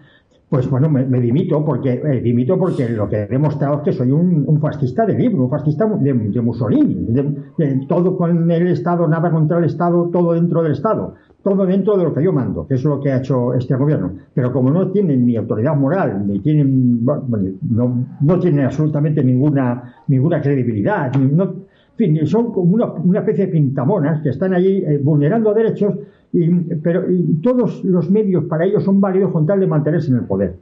[0.49, 4.13] pues bueno, me, dimito porque eh, dimito porque lo que he demostrado es que soy
[4.13, 9.59] un, fascista de libro, un fascista de, Mussolini, de, todo con el Estado, nada contra
[9.59, 12.85] el Estado, todo dentro del Estado todo dentro de lo que yo mando, que es
[12.85, 14.13] lo que ha hecho este gobierno.
[14.33, 21.15] Pero como no tienen ni autoridad moral, ni tienen, no, tienen absolutamente ninguna, ninguna credibilidad,
[21.15, 25.95] no, en fin, son como una, especie de pintamonas que están allí eh, vulnerando derechos,
[26.35, 27.05] y, pero
[27.43, 30.57] todos los medios para ellos son válidos con tal de mantenerse en el poder.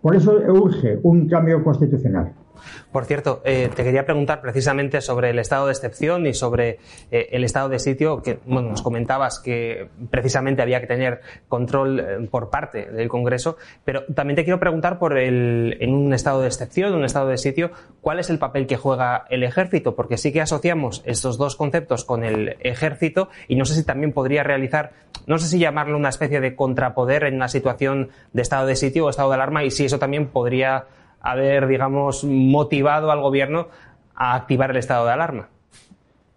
[0.00, 2.32] Por eso urge un cambio constitucional.
[2.90, 6.78] Por cierto, eh, te quería preguntar precisamente sobre el estado de excepción y sobre
[7.10, 12.00] eh, el estado de sitio, que bueno, nos comentabas que precisamente había que tener control
[12.00, 16.42] eh, por parte del Congreso, pero también te quiero preguntar por el, en un estado
[16.42, 20.18] de excepción, un estado de sitio, cuál es el papel que juega el ejército, porque
[20.18, 24.42] sí que asociamos estos dos conceptos con el ejército y no sé si también podría
[24.42, 24.92] realizar,
[25.26, 29.06] no sé si llamarlo una especie de contrapoder en una situación de estado de sitio
[29.06, 30.84] o estado de alarma y si eso también podría
[31.22, 33.68] haber, digamos, motivado al gobierno
[34.14, 35.48] a activar el estado de alarma.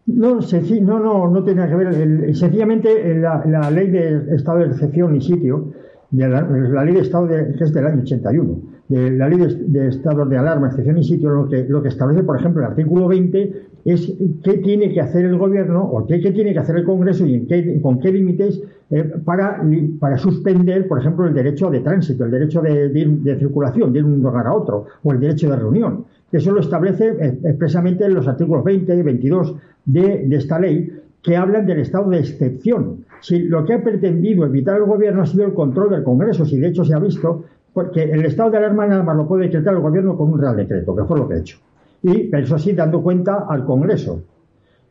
[0.08, 2.36] No, no, no, no tiene que ver.
[2.36, 5.72] sencillamente la, ley de estado de excepción y sitio,
[6.12, 10.38] la, ley de estado que es del año 81, de la ley de, estado de
[10.38, 14.12] alarma, excepción y sitio, lo que, lo que establece, por ejemplo, el artículo 20 es
[14.44, 17.46] qué tiene que hacer el gobierno o qué, tiene que hacer el Congreso y en
[17.46, 19.62] qué, con qué límites eh, para,
[20.00, 24.24] para suspender, por ejemplo, el derecho de tránsito, el derecho de, de, circulación, de un
[24.24, 26.06] lugar a otro, o el derecho de reunión.
[26.32, 31.38] Eso lo establece eh, expresamente en los artículos 20 y 22 de, esta ley, que
[31.38, 33.06] hablan del estado de excepción.
[33.22, 36.60] Si lo que ha pretendido evitar el gobierno ha sido el control del Congreso, si
[36.60, 39.76] de hecho se ha visto, porque el estado de alarma nada más lo puede decretar
[39.76, 41.58] el gobierno con un real decreto, que fue lo que ha hecho.
[42.02, 44.22] Y eso sí, dando cuenta al Congreso.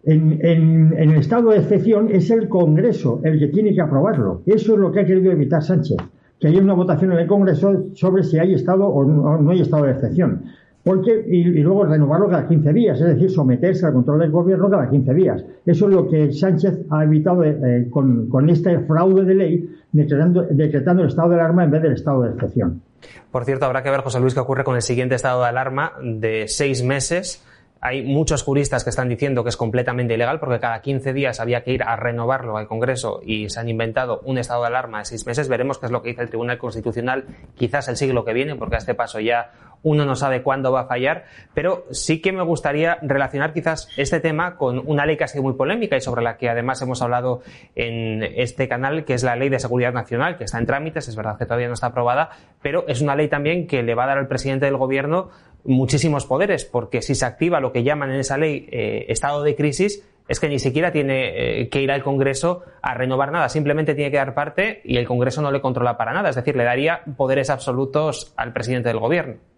[0.06, 4.42] En, el estado de excepción es el Congreso el que tiene que aprobarlo.
[4.44, 5.96] Eso es lo que ha querido evitar Sánchez,
[6.38, 9.84] que haya una votación en el Congreso sobre si hay estado o no, hay estado
[9.84, 10.42] de excepción.
[10.82, 14.90] Porque, y, luego renovarlo cada 15 días, es decir, someterse al control del gobierno cada
[14.90, 15.42] 15 días.
[15.64, 21.02] Eso es lo que Sánchez ha evitado eh, con, con, este fraude de ley, decretando,
[21.02, 22.82] el estado de alarma en vez del estado de excepción.
[23.30, 25.92] Por cierto, habrá que ver, José Luis, qué ocurre con el siguiente estado de alarma
[26.02, 27.44] de seis meses
[27.86, 31.62] hay muchos juristas que están diciendo que es completamente ilegal porque cada 15 días había
[31.62, 35.04] que ir a renovarlo al Congreso y se han inventado un estado de alarma de
[35.04, 35.50] seis meses.
[35.50, 38.76] Veremos qué es lo que dice el Tribunal Constitucional quizás el siglo que viene porque
[38.76, 39.52] a este paso ya
[39.84, 44.18] uno no sabe cuándo va a fallar, pero sí que me gustaría relacionar quizás este
[44.18, 47.00] tema con una ley que ha sido muy polémica y sobre la que además hemos
[47.02, 47.42] hablado
[47.76, 51.14] en este canal, que es la Ley de Seguridad Nacional, que está en trámites, es
[51.14, 52.30] verdad que todavía no está aprobada,
[52.62, 55.30] pero es una ley también que le va a dar al presidente del Gobierno
[55.64, 59.54] muchísimos poderes, porque si se activa lo que llaman en esa ley eh, estado de
[59.54, 63.94] crisis, es que ni siquiera tiene eh, que ir al Congreso a renovar nada, simplemente
[63.94, 66.64] tiene que dar parte y el Congreso no le controla para nada, es decir, le
[66.64, 69.53] daría poderes absolutos al presidente del Gobierno.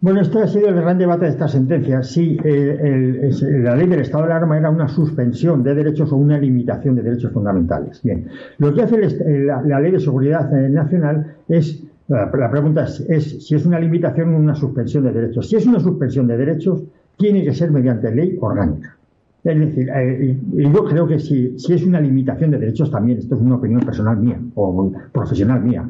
[0.00, 2.04] Bueno, este ha sido el gran debate de esta sentencia.
[2.04, 6.38] Si eh, la ley del estado de alarma era una suspensión de derechos o una
[6.38, 8.00] limitación de derechos fundamentales.
[8.04, 13.66] Bien, lo que hace la, ley de seguridad nacional es la, pregunta es, si es
[13.66, 15.48] una limitación o una suspensión de derechos.
[15.48, 16.82] Si es una suspensión de derechos,
[17.16, 18.96] tiene que ser mediante ley orgánica.
[19.44, 23.40] Es decir, eh, yo creo que si, es una limitación de derechos también, esto es
[23.40, 25.88] una opinión personal mía o profesional mía,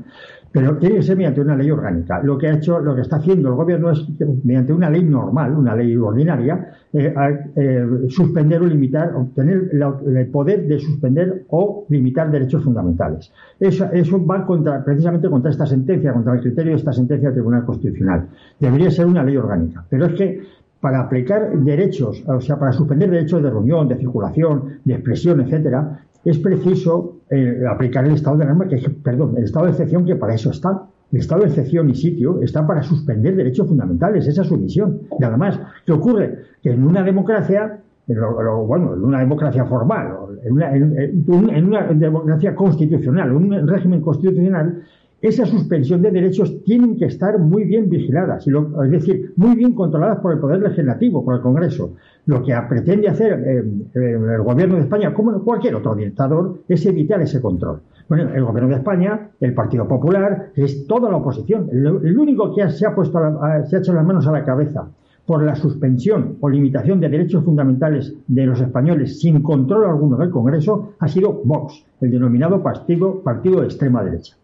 [0.51, 2.23] pero tiene que ser mediante una ley orgánica.
[2.23, 4.05] Lo que ha hecho, lo que está haciendo el gobierno es,
[4.45, 7.15] mediante una ley normal, una ley ordinaria, eh,
[7.57, 13.31] eh, suspender o limitar, obtener el poder de suspender o limitar derechos fundamentales.
[13.61, 17.35] Eso, eso va contra, precisamente contra esta sentencia, contra el criterio de esta sentencia del
[17.35, 18.29] Tribunal Constitucional.
[18.59, 19.85] Debería ser una ley orgánica.
[19.89, 20.41] Pero es que
[20.81, 26.05] para aplicar derechos, o sea, para suspender derechos de reunión, de circulación, de expresión, etcétera,
[26.29, 30.17] es preciso eh, aplicar el estado de alarma, que perdón, el estado de excepción que
[30.17, 30.87] para eso está.
[31.11, 35.01] El estado de excepción y sitio está para suspender derechos fundamentales, esa es su misión.
[35.19, 35.59] Nada más.
[35.87, 36.39] ¿Qué ocurre?
[36.63, 40.07] Que en una democracia, bueno, en una democracia formal,
[40.45, 44.83] en una, en una democracia constitucional, un régimen constitucional,
[45.21, 50.21] esa suspensión de derechos tienen que estar muy bien vigiladas, es decir, muy bien controladas
[50.21, 51.95] por el Poder Legislativo, por el Congreso.
[52.27, 53.65] Lo que pretende hacer eh,
[53.95, 57.81] eh, el Gobierno de España, como cualquier otro dictador, es evitar ese control.
[58.09, 61.69] Bueno, el Gobierno de España, el Partido Popular, es toda la oposición.
[61.73, 63.19] El, único que se ha puesto,
[63.67, 64.89] se ha hecho las manos a la cabeza
[65.27, 70.31] por la suspensión o limitación de derechos fundamentales de los españoles sin control alguno del
[70.31, 74.37] Congreso ha sido Vox, el denominado partido, partido de extrema derecha.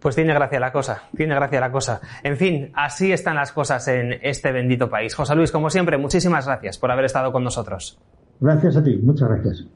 [0.00, 2.00] Pues tiene gracia la cosa, tiene gracia la cosa.
[2.22, 5.14] En fin, así están las cosas en este bendito país.
[5.14, 7.98] José Luis, como siempre, muchísimas gracias por haber estado con nosotros.
[8.40, 9.66] Gracias a ti, muchas gracias.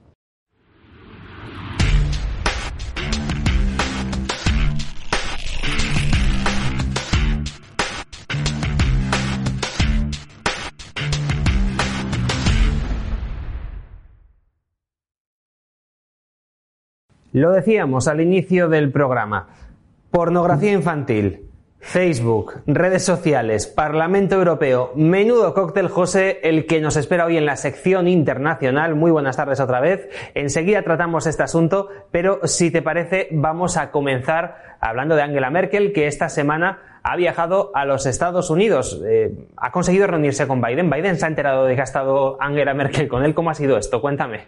[17.34, 19.48] Lo decíamos al inicio del programa.
[20.14, 21.40] Pornografía infantil,
[21.80, 24.92] Facebook, redes sociales, Parlamento Europeo.
[24.94, 28.94] Menudo cóctel, José, el que nos espera hoy en la sección internacional.
[28.94, 30.08] Muy buenas tardes otra vez.
[30.36, 35.92] Enseguida tratamos este asunto, pero si te parece, vamos a comenzar hablando de Angela Merkel,
[35.92, 39.02] que esta semana ha viajado a los Estados Unidos.
[39.04, 40.90] Eh, ha conseguido reunirse con Biden.
[40.90, 43.34] Biden se ha enterado de que ha estado Angela Merkel con él.
[43.34, 44.00] ¿Cómo ha sido esto?
[44.00, 44.42] Cuéntame.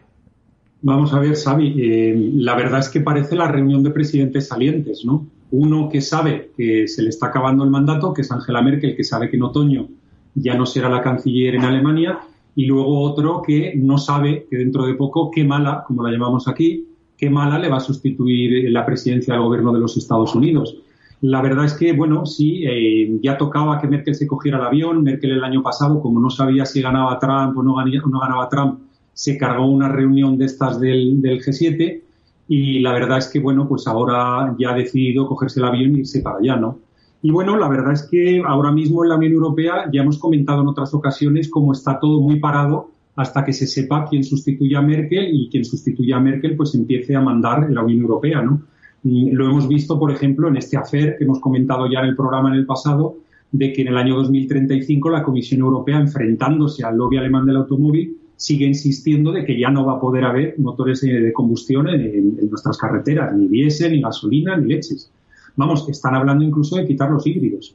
[0.83, 5.05] Vamos a ver, Xavi, eh, la verdad es que parece la reunión de presidentes salientes,
[5.05, 5.27] ¿no?
[5.51, 9.05] Uno que sabe que se le está acabando el mandato, que es Angela Merkel, que
[9.05, 9.89] sabe que en otoño
[10.35, 12.19] ya no será la canciller en Alemania,
[12.55, 16.49] y luego otro que no sabe que dentro de poco qué mala, como la llamamos
[16.49, 16.87] aquí,
[17.17, 20.77] qué mala le va a sustituir la presidencia del gobierno de los Estados Unidos.
[21.23, 25.03] La verdad es que, bueno, sí, eh, ya tocaba que Merkel se cogiera el avión.
[25.03, 28.81] Merkel el año pasado, como no sabía si ganaba Trump o no ganaba Trump,
[29.17, 32.03] se cargó una reunión de estas del, G7
[32.49, 36.01] y la verdad es que, bueno, pues ahora ya ha decidido cogerse el avión y
[36.01, 36.79] irse para allá, ¿no?
[37.23, 40.63] Y bueno, la verdad es que ahora mismo en la Unión Europea ya hemos comentado
[40.63, 44.83] en otras ocasiones cómo está todo muy parado hasta que se sepa quién sustituye a
[44.83, 48.63] Merkel y quien sustituye a Merkel pues empiece a mandar la Unión Europea, ¿no?
[49.03, 52.49] lo hemos visto, por ejemplo, en este afer que hemos comentado ya en el programa
[52.49, 53.17] en el pasado,
[53.53, 58.17] de que en el año 2035 la Comisión Europea, enfrentándose al lobby alemán del automóvil,
[58.37, 62.77] sigue insistiendo de que ya no va a poder haber motores de combustión en, nuestras
[62.77, 65.11] carreteras, ni diésel, ni gasolina, ni leches.
[65.57, 67.75] Vamos, están hablando incluso de quitar los híbridos.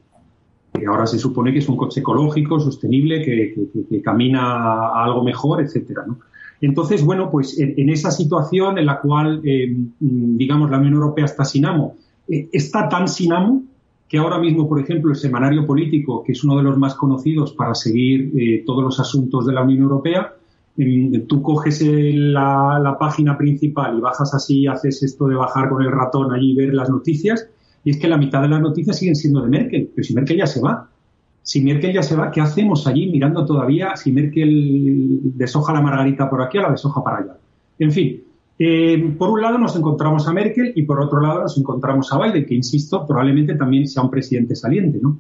[0.73, 5.61] Que ahora se supone que es un coche ecológico, sostenible, que, camina a algo mejor,
[5.61, 6.05] etcétera,
[6.61, 11.43] Entonces, bueno, pues en, esa situación en la cual, eh, digamos, la Unión Europea está
[11.43, 11.95] sin amo,
[12.29, 13.63] eh, está tan sin amo
[14.07, 17.53] que ahora mismo, por ejemplo, el semanario político, que es uno de los más conocidos
[17.53, 20.33] para seguir eh, todos los asuntos de la Unión Europea,
[21.27, 26.33] tú coges la, página principal y bajas así, haces esto de bajar con el ratón
[26.33, 27.47] allí y ver las noticias,
[27.83, 30.37] y es que la mitad de las noticias siguen siendo de Merkel, pero si Merkel
[30.37, 30.87] ya se va.
[31.43, 36.29] Si Merkel ya se va, ¿qué hacemos allí mirando todavía si Merkel deshoja la margarita
[36.29, 37.37] por aquí o la deshoja para allá?
[37.79, 38.21] En fin,
[38.59, 42.19] eh, por un lado nos encontramos a Merkel y por otro lado nos encontramos a
[42.19, 45.17] Biden, que insisto, probablemente también sea un presidente saliente, ¿no?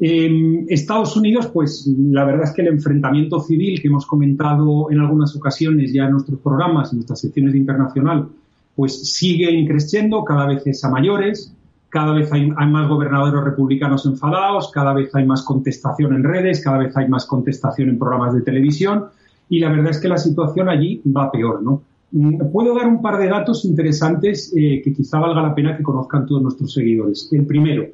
[0.00, 5.00] En Estados Unidos, pues la verdad es que el enfrentamiento civil que hemos comentado en
[5.00, 8.28] algunas ocasiones ya en nuestros programas, en nuestras secciones de internacional,
[8.76, 11.52] pues sigue increciendo, cada vez es a mayores,
[11.88, 16.78] cada vez hay, más gobernadores republicanos enfadados, cada vez hay más contestación en redes, cada
[16.78, 19.06] vez hay más contestación en programas de televisión
[19.48, 21.82] y la verdad es que la situación allí va peor, ¿no?
[22.12, 25.82] Mm, puedo dar un par de datos interesantes eh, que quizá valga la pena que
[25.82, 27.28] conozcan todos nuestros seguidores.
[27.32, 27.84] El primero,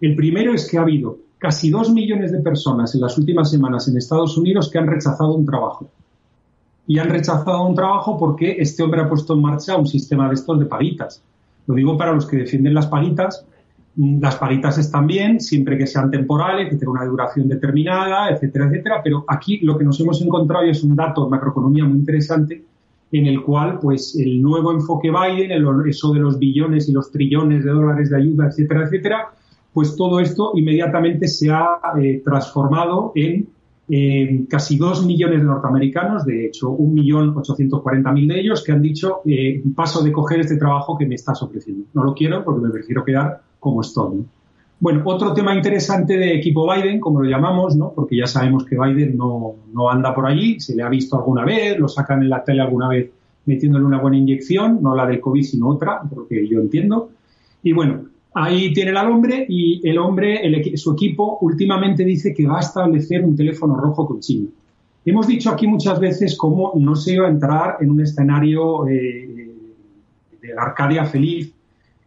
[0.00, 3.86] el primero es que ha habido casi dos millones de personas en las últimas semanas
[3.86, 5.86] en Estados Unidos que han rechazado un trabajo.
[6.86, 10.36] Y han rechazado un trabajo porque este hombre ha puesto en marcha un sistema de
[10.36, 11.22] estos de paguitas.
[11.66, 13.44] Lo digo para los que defienden las paguitas.
[13.94, 19.00] Las paguitas están bien siempre que sean temporales, que tengan una duración determinada, etcétera, etcétera.
[19.04, 22.64] Pero aquí lo que nos hemos encontrado es un dato de macroeconomía muy interesante
[23.12, 25.52] en el cual, pues, el nuevo enfoque Biden,
[25.86, 29.28] eso de los billones y los trillones de dólares de ayuda, etcétera, etcétera,
[29.74, 33.48] pues todo esto inmediatamente se ha eh, transformado en
[34.48, 38.72] casi dos millones de norteamericanos, de hecho, un millón ochocientos cuarenta mil de ellos que
[38.72, 41.84] han dicho eh, paso de coger este trabajo que me estás ofreciendo.
[41.92, 44.24] No lo quiero porque me prefiero quedar como estoy.
[44.80, 47.92] Bueno, otro tema interesante de equipo Biden, como lo llamamos, ¿no?
[47.94, 51.44] porque ya sabemos que Biden no, no anda por allí, se le ha visto alguna
[51.44, 53.10] vez, lo sacan en la tele alguna vez
[53.46, 57.10] metiéndole una buena inyección, no la del COVID, sino otra, porque yo entiendo.
[57.62, 58.04] Y bueno,
[58.34, 63.24] Ahí tiene al hombre y el hombre, su equipo, últimamente dice que va a establecer
[63.24, 64.48] un teléfono rojo con China.
[65.04, 69.50] Hemos dicho aquí muchas veces cómo no se iba a entrar en un escenario eh,
[70.42, 71.52] de Arcadia feliz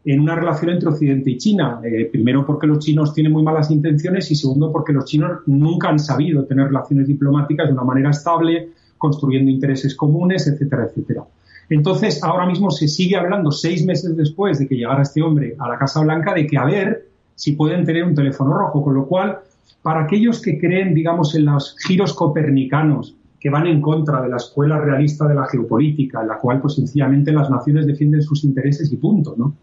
[0.04, 1.80] en una relación entre Occidente y China.
[1.84, 5.90] Eh, primero porque los chinos tienen muy malas intenciones y segundo porque los chinos nunca
[5.90, 11.24] han sabido tener relaciones diplomáticas de una manera estable, construyendo intereses comunes, etcétera, etcétera.
[11.70, 15.68] Entonces, ahora mismo se sigue hablando, seis meses después de que llegara este hombre a
[15.68, 19.06] la Casa Blanca, de que a ver si pueden tener un teléfono rojo, con lo
[19.06, 19.40] cual
[19.82, 24.38] para aquellos que creen, digamos, en los giros copernicanos que van en contra de la
[24.38, 28.92] escuela realista de la geopolítica, en la cual, pues, sencillamente las naciones defienden sus intereses
[28.92, 29.54] y punto, ¿no?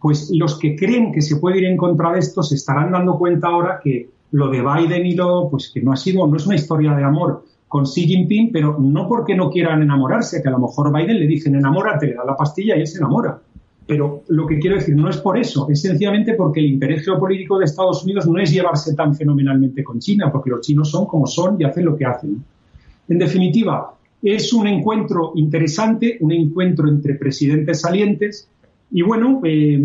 [0.00, 3.16] Pues los que creen que se puede ir en contra de esto se estarán dando
[3.16, 6.46] cuenta ahora que lo de Biden y lo, pues que no ha sido, no es
[6.46, 10.50] una historia de amor con Xi Jinping, pero no porque no quieran enamorarse, que a
[10.50, 13.40] lo mejor Biden le dicen enamórate, le da la pastilla y él se enamora.
[13.86, 17.58] Pero lo que quiero decir no es por eso, es sencillamente porque el interés geopolítico
[17.58, 21.26] de Estados Unidos no es llevarse tan fenomenalmente con China, porque los chinos son como
[21.26, 22.44] son y hacen lo que hacen.
[23.08, 28.50] En definitiva, es un encuentro interesante, un encuentro entre presidentes salientes
[28.90, 29.82] y bueno, eh,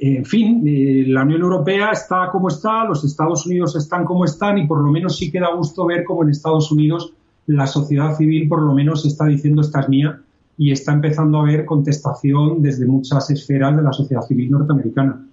[0.00, 4.58] en fin, eh, la Unión Europea está como está, los Estados Unidos están como están
[4.58, 7.12] y por lo menos sí queda gusto ver cómo en Estados Unidos
[7.46, 10.20] la sociedad civil por lo menos está diciendo esta es mía
[10.56, 15.26] y está empezando a haber contestación desde muchas esferas de la sociedad civil norteamericana.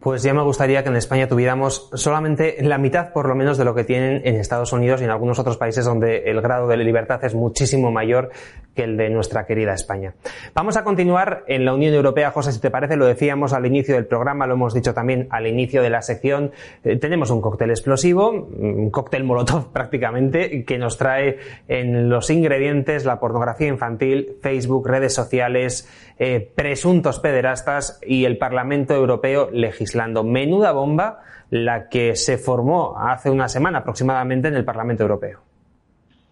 [0.00, 3.64] Pues ya me gustaría que en España tuviéramos solamente la mitad, por lo menos, de
[3.64, 6.76] lo que tienen en Estados Unidos y en algunos otros países donde el grado de
[6.76, 8.30] libertad es muchísimo mayor
[8.74, 10.14] que el de nuestra querida España.
[10.54, 13.94] Vamos a continuar en la Unión Europea, José, si te parece, lo decíamos al inicio
[13.94, 16.52] del programa, lo hemos dicho también al inicio de la sección.
[16.84, 23.04] Eh, tenemos un cóctel explosivo, un cóctel molotov prácticamente, que nos trae en los ingredientes
[23.04, 25.88] la pornografía infantil, Facebook, redes sociales,
[26.22, 30.22] eh, presuntos pederastas y el Parlamento Europeo legislando.
[30.22, 35.40] Menuda bomba la que se formó hace una semana aproximadamente en el Parlamento Europeo.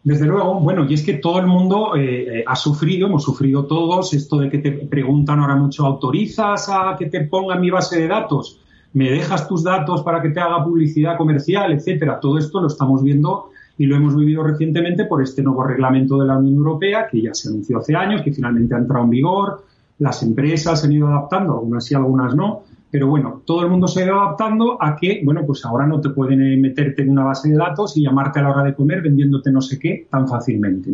[0.04, 4.12] Desde luego, bueno, y es que todo el mundo eh, ha sufrido, hemos sufrido todos,
[4.12, 8.08] esto de que te preguntan ahora mucho, ¿autorizas a que te ponga mi base de
[8.08, 8.60] datos?
[8.92, 12.20] ¿Me dejas tus datos para que te haga publicidad comercial, etcétera?
[12.20, 16.26] Todo esto lo estamos viendo y lo hemos vivido recientemente por este nuevo reglamento de
[16.26, 19.64] la Unión Europea que ya se anunció hace años, que finalmente ha entrado en vigor,
[19.98, 23.86] las empresas se han ido adaptando, algunas sí, algunas no, pero bueno, todo el mundo
[23.86, 27.10] se ha ido adaptando a que, bueno, pues ahora no te pueden eh, meterte en
[27.10, 30.06] una base de datos y llamarte a la hora de comer vendiéndote no sé qué
[30.10, 30.90] tan fácilmente.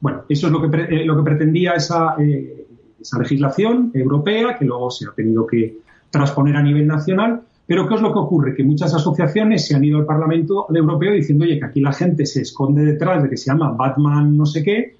[0.00, 2.66] Bueno, eso es lo que, eh, lo que pretendía esa, eh,
[3.00, 5.78] esa legislación europea, que luego se ha tenido que
[6.10, 7.42] transponer a nivel nacional.
[7.66, 8.54] Pero ¿qué es lo que ocurre?
[8.54, 12.26] Que muchas asociaciones se han ido al Parlamento Europeo diciendo, oye, que aquí la gente
[12.26, 14.96] se esconde detrás de que se llama Batman no sé qué,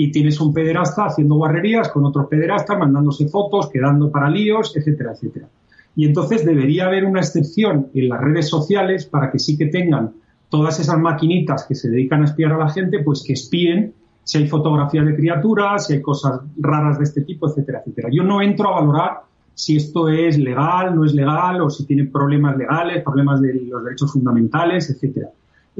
[0.00, 5.10] y tienes un pederasta haciendo guarrerías con otros pederastas, mandándose fotos, quedando para líos, etcétera,
[5.10, 5.48] etcétera.
[5.96, 10.12] Y entonces debería haber una excepción en las redes sociales para que sí que tengan
[10.50, 13.92] todas esas maquinitas que se dedican a espiar a la gente, pues que espíen
[14.22, 18.08] si hay fotografías de criaturas, si hay cosas raras de este tipo, etcétera, etcétera.
[18.12, 19.22] Yo no entro a valorar
[19.52, 23.82] si esto es legal, no es legal, o si tiene problemas legales, problemas de los
[23.82, 25.30] derechos fundamentales, etcétera.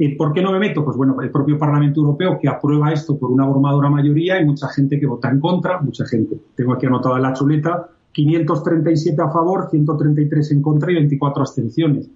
[0.01, 0.85] Eh, ¿Por qué no me meto?
[0.85, 4.69] Pues bueno, el propio Parlamento Europeo que aprueba esto por una abrumadora mayoría y mucha
[4.69, 6.37] gente que vota en contra, mucha gente.
[6.55, 12.09] Tengo aquí anotada la chuleta 537 a favor, 133 en contra y 24 abstenciones.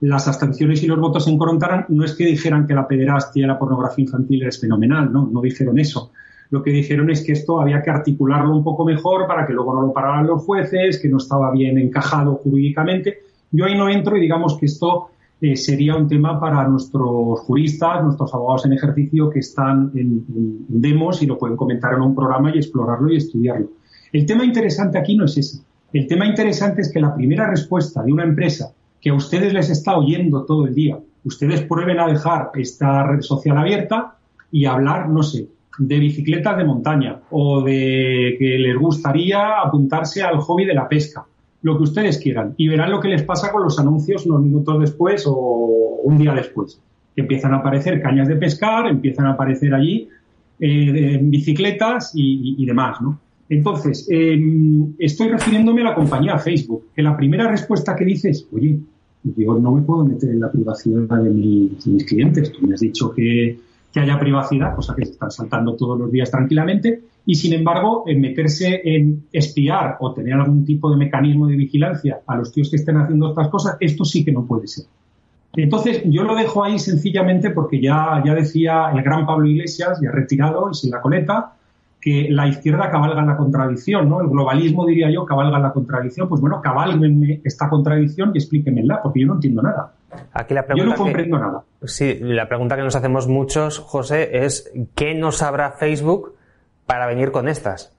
[0.00, 3.46] Las abstenciones y los votos en contra no es que dijeran que la pederastia y
[3.46, 6.12] la pornografía infantil es fenomenal, no, no dijeron eso.
[6.48, 9.74] Lo que dijeron es que esto había que articularlo un poco mejor para que luego
[9.74, 13.18] no lo pararan los jueces, que no estaba bien encajado jurídicamente.
[13.50, 18.02] Yo ahí no entro y digamos que esto eh, sería un tema para nuestros juristas,
[18.02, 20.24] nuestros abogados en ejercicio que están en,
[20.68, 23.68] demos y lo pueden comentar en un programa y explorarlo y estudiarlo.
[24.12, 25.58] El tema interesante aquí no es ese.
[25.92, 29.68] El tema interesante es que la primera respuesta de una empresa que a ustedes les
[29.68, 34.16] está oyendo todo el día, ustedes prueben a dejar esta red social abierta
[34.50, 40.38] y hablar, no sé, de bicicletas de montaña o de que les gustaría apuntarse al
[40.38, 41.26] hobby de la pesca
[41.62, 44.80] lo que ustedes quieran y verán lo que les pasa con los anuncios unos minutos
[44.80, 46.80] después o un día después.
[47.16, 50.08] empiezan a aparecer cañas de pescar, empiezan a aparecer allí
[50.60, 53.18] eh, bicicletas y, demás, ¿no?
[53.48, 58.78] Entonces, em, estoy refiriéndome a la compañía Facebook, que la primera respuesta que dices, oye,
[59.22, 62.52] yo no me puedo meter en la privacidad de mis, de mis clientes.
[62.52, 63.58] Tú me has dicho que,
[63.92, 68.04] que haya privacidad, cosa que se están saltando todos los días tranquilamente, y sin embargo,
[68.06, 72.70] en meterse en espiar o tener algún tipo de mecanismo de vigilancia a los tíos
[72.70, 74.86] que estén haciendo estas cosas, esto sí que no puede ser.
[75.54, 80.10] Entonces, yo lo dejo ahí sencillamente porque ya, ya decía el gran Pablo Iglesias, ya
[80.10, 81.54] retirado y sin la coleta,
[82.00, 84.20] que la izquierda cabalga la contradicción, ¿no?
[84.20, 86.28] El globalismo, diría yo, cabalga la contradicción.
[86.28, 89.92] Pues bueno, cabálguenme esta contradicción y explíquenmela, porque yo no entiendo nada.
[90.32, 91.62] Aquí la pregunta yo no comprendo nada.
[91.84, 96.34] Sí, la pregunta que nos hacemos muchos, José, es ¿qué no sabrá Facebook
[96.86, 97.92] para venir con estas?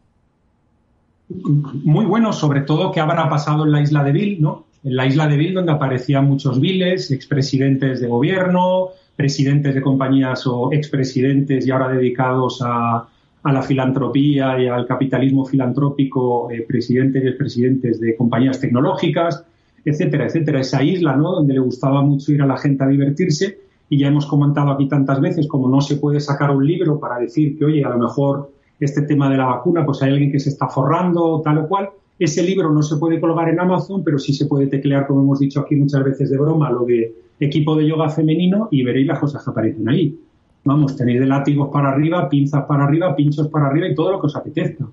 [1.29, 4.65] Muy bueno, sobre todo que habrá pasado en la isla de Bill, ¿no?
[4.83, 10.47] En la isla de Bill, donde aparecían muchos viles, expresidentes de gobierno, presidentes de compañías
[10.47, 13.07] o expresidentes y ahora dedicados a,
[13.43, 19.45] la filantropía y al capitalismo filantrópico, eh, presidentes y expresidentes de compañías tecnológicas.
[19.89, 20.59] Etcétera, etcétera.
[20.59, 21.31] Esa isla, ¿no?
[21.31, 23.57] Donde le gustaba mucho ir a la gente a divertirse
[23.89, 27.17] y ya hemos comentado aquí tantas veces como no se puede sacar un libro para
[27.17, 30.39] decir que, oye, a lo mejor este tema de la vacuna, pues hay alguien que
[30.39, 31.89] se está forrando, tal o cual.
[32.19, 35.39] Ese libro no se puede colgar en Amazon, pero sí se puede teclear, como hemos
[35.39, 39.19] dicho aquí muchas veces de broma, lo de equipo de yoga femenino y veréis las
[39.19, 40.19] cosas que aparecen ahí.
[40.65, 44.19] Vamos, tenéis de látigos para arriba, pinzas para arriba, pinchos para arriba y todo lo
[44.19, 44.85] que os apetezca.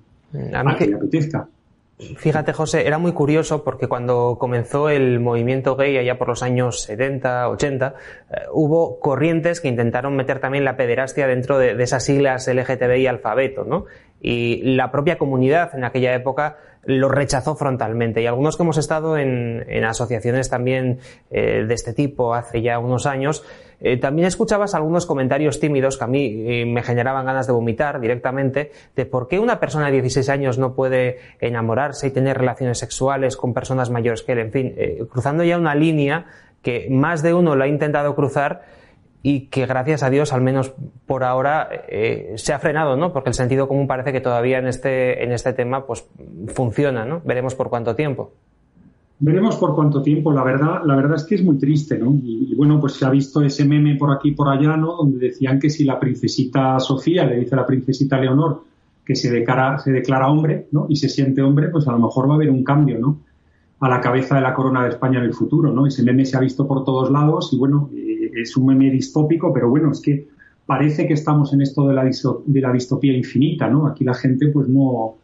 [0.53, 0.93] A mí que...
[0.93, 1.49] apetezca.
[1.97, 6.81] Fíjate, José, era muy curioso porque cuando comenzó el movimiento gay allá por los años
[6.81, 7.95] 70, 80,
[8.31, 13.07] eh, hubo corrientes que intentaron meter también la pederastia dentro de, de esas siglas LGTBI
[13.07, 13.85] alfabeto, ¿no?
[14.19, 18.21] Y la propia comunidad en aquella época lo rechazó frontalmente.
[18.21, 20.99] Y algunos que hemos estado en, asociaciones también
[21.31, 23.43] eh, de este tipo hace ya unos años,
[23.81, 27.99] eh, también escuchabas algunos comentarios tímidos que a mí eh, me generaban ganas de vomitar
[27.99, 32.77] directamente de por qué una persona de 16 años no puede enamorarse y tener relaciones
[32.79, 34.39] sexuales con personas mayores que él.
[34.39, 34.75] En fin,
[35.09, 36.25] cruzando ya una línea
[36.61, 38.63] que más de uno lo ha intentado cruzar
[39.27, 40.75] y que gracias a Dios, al menos
[41.07, 43.11] por ahora, eh, se ha frenado, ¿no?
[43.11, 46.07] Porque el sentido común parece que todavía en este, en este tema, pues
[46.53, 47.23] funciona, ¿no?
[47.25, 48.33] Veremos por cuánto tiempo.
[49.17, 50.31] Veremos por cuánto tiempo.
[50.31, 52.13] La verdad, la verdad es que es muy triste, ¿no?
[52.23, 54.95] Y, bueno, pues se ha visto ese meme por aquí y por allá, ¿no?
[54.95, 58.61] Donde decían que si la princesita Sofía le dice a la princesita Leonor
[59.03, 60.85] que se declara, se declara hombre, ¿no?
[60.87, 63.21] Y se siente hombre, pues a lo mejor va a haber un cambio, ¿no?
[63.79, 65.87] A la cabeza de la corona de España en el futuro, ¿no?
[65.87, 67.89] Ese meme se ha visto por todos lados y bueno,
[68.41, 70.27] es un meme distópico, pero bueno, es que
[70.65, 73.87] parece que estamos en esto de la, de la distopía infinita, ¿no?
[73.87, 75.15] Aquí la gente, pues no,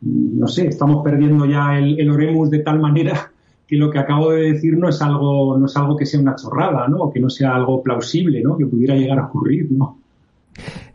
[0.00, 3.32] no sé, estamos perdiendo ya el, el, oremus de tal manera
[3.66, 6.36] que lo que acabo de decir no es algo, no es algo que sea una
[6.36, 6.98] chorrada, ¿no?
[6.98, 8.56] O que no sea algo plausible, ¿no?
[8.56, 9.98] Que pudiera llegar a ocurrir, ¿no?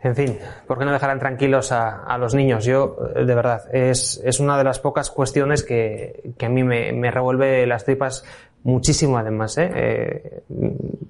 [0.02, 2.64] En fin, ¿por qué no dejarán tranquilos a, los niños?
[2.64, 7.10] Yo, de verdad, es, es, una de las pocas cuestiones que, que a mí me,
[7.10, 8.24] revuelve las tripas
[8.64, 9.58] muchísimo además.
[9.58, 9.70] ¿eh?
[9.74, 10.42] ¿eh?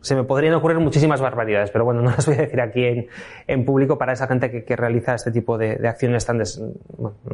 [0.02, 3.06] se me podrían ocurrir muchísimas barbaridades, pero bueno, no las voy a decir aquí en,
[3.46, 6.38] en público para esa gente que, realiza este tipo de, acciones tan...
[6.38, 6.60] Des,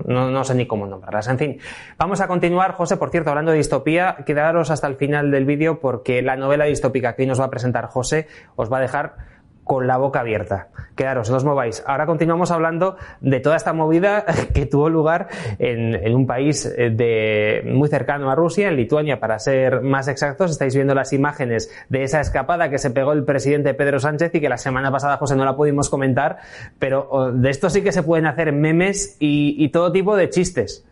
[0.06, 1.28] no, no, sé ni cómo nombrarlas.
[1.28, 1.58] En fin,
[1.96, 5.80] vamos a continuar, José, por cierto, hablando de distopía, quedaros hasta el final del vídeo
[5.80, 9.37] porque la novela distópica que hoy nos va a presentar José os va a dejar
[9.68, 10.68] con la boca abierta.
[10.96, 11.84] Quedaros, no os mováis.
[11.86, 17.70] Ahora continuamos hablando de toda esta movida que tuvo lugar en, un país eh, de,
[17.70, 20.50] muy cercano a Rusia, en Lituania, para ser más exactos.
[20.50, 24.40] Estáis viendo las imágenes de esa escapada que se pegó el presidente Pedro Sánchez y
[24.40, 26.38] que la semana pasada, José, no la pudimos comentar,
[26.78, 30.87] pero oh, de esto sí que se pueden hacer memes y todo tipo de chistes.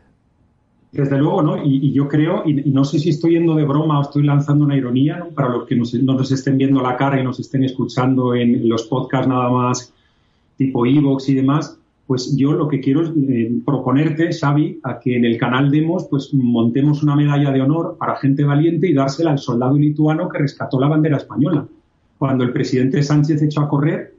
[0.92, 1.62] Desde luego, ¿no?
[1.62, 4.76] Y, yo creo, y, no sé si estoy yendo de broma o estoy lanzando una
[4.76, 5.28] ironía, ¿no?
[5.28, 8.68] Para los que nos, no nos estén viendo la cara y nos estén escuchando en
[8.68, 9.92] los podcasts nada más
[10.56, 15.16] tipo Evox y demás, pues yo lo que quiero es eh, proponerte, Xavi, a que
[15.16, 19.32] en el canal Demos pues montemos una medalla de honor para gente valiente y dársela
[19.32, 21.66] al soldado lituano que rescató la bandera española.
[22.18, 24.14] Cuando el presidente Sánchez echó a correr,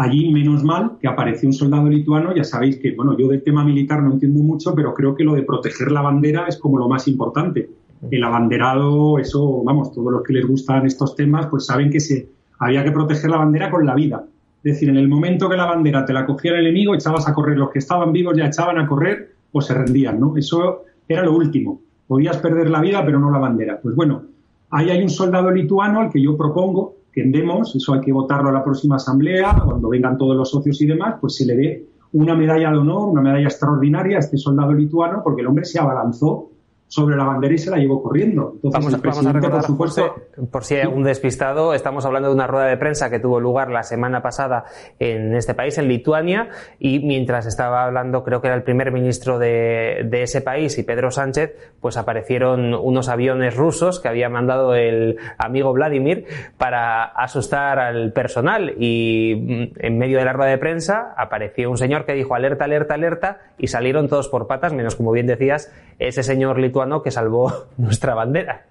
[0.00, 2.32] Allí, menos mal, que apareció un soldado lituano.
[2.32, 5.34] Ya sabéis que, bueno, yo del tema militar no entiendo mucho, pero creo que lo
[5.34, 7.68] de proteger la bandera es como lo más importante.
[8.08, 12.28] El abanderado, eso, vamos, todos los que les gustan estos temas, pues saben que se
[12.60, 14.24] había que proteger la bandera con la vida.
[14.62, 17.34] Es decir, en el momento que la bandera te la cogía el enemigo, echabas a
[17.34, 17.58] correr.
[17.58, 20.36] Los que estaban vivos ya echaban a correr o se rendían, ¿no?
[20.36, 21.80] Eso era lo último.
[22.06, 23.80] Podías perder la vida, pero no la bandera.
[23.82, 24.22] Pues bueno,
[24.70, 28.52] ahí hay un soldado lituano al que yo propongo Demos, eso hay que votarlo a
[28.52, 32.34] la próxima asamblea, cuando vengan todos los socios y demás, pues se le dé una
[32.34, 36.50] medalla de honor, una medalla extraordinaria a este soldado lituano, porque el hombre se abalanzó
[36.88, 38.52] sobre la bandera y se la llevó corriendo.
[38.62, 40.16] Entonces, vamos, a recordar, por, supuesto,
[40.50, 43.70] por si hay algún despistado, estamos hablando de una rueda de prensa que tuvo lugar
[43.70, 44.64] la semana pasada
[44.98, 49.38] en este país, en Lituania, y mientras estaba hablando, creo que era el primer ministro
[49.38, 54.74] de, de ese país y Pedro Sánchez, pues aparecieron unos aviones rusos que había mandado
[54.74, 56.24] el amigo Vladimir
[56.56, 61.76] para asustar al personal y mm, en medio de la rueda de prensa apareció un
[61.76, 65.70] señor que dijo alerta, alerta, alerta y salieron todos por patas, menos como bien decías,
[65.98, 68.66] ese señor lituano que salvó nuestra bandera.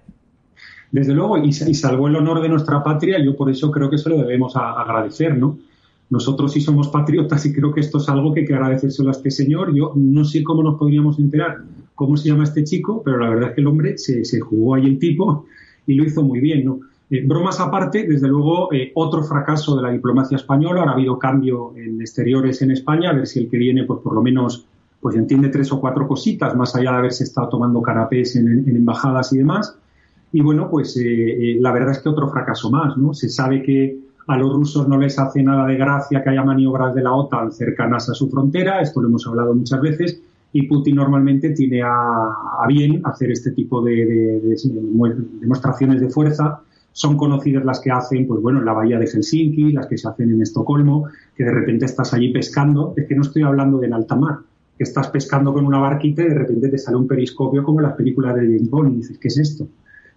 [0.90, 4.08] Desde luego, y, salvó el honor de nuestra patria, yo por eso creo que se
[4.08, 5.58] lo debemos agradecer, ¿no?
[6.10, 9.12] Nosotros sí somos patriotas y creo que esto es algo que hay que agradecérselo a
[9.12, 9.74] este señor.
[9.74, 11.58] Yo no sé cómo nos podríamos enterar
[11.94, 14.86] cómo se llama este chico, pero la verdad es que el hombre se, jugó ahí
[14.86, 15.44] el tipo
[15.86, 16.80] y lo hizo muy bien, ¿no?
[17.10, 20.80] Eh, bromas aparte, desde luego, eh, otro fracaso de la diplomacia española.
[20.80, 24.00] Ahora ha habido cambio en exteriores en España, a ver si el que viene, pues
[24.00, 24.64] por lo menos
[25.00, 29.32] pues entiende tres o cuatro cositas, más allá de haberse estado tomando canapés en, embajadas
[29.32, 29.76] y demás.
[30.32, 33.14] Y bueno, pues eh, eh, la verdad es que otro fracaso más, ¿no?
[33.14, 36.94] Se sabe que a los rusos no les hace nada de gracia que haya maniobras
[36.94, 40.20] de la OTAN cercanas a su frontera, esto lo hemos hablado muchas veces,
[40.52, 44.56] y Putin normalmente tiene a, bien hacer este tipo de,
[45.40, 46.60] demostraciones de fuerza.
[46.92, 50.08] Son conocidas las que hacen, pues bueno, en la bahía de Helsinki, las que se
[50.08, 52.94] hacen en Estocolmo, que de repente estás allí pescando.
[52.96, 54.38] Es que no estoy hablando de en alta mar,
[54.78, 57.86] que estás pescando con una barquita y de repente te sale un periscopio como en
[57.86, 59.66] las películas de James Bond y dices, ¿qué es esto?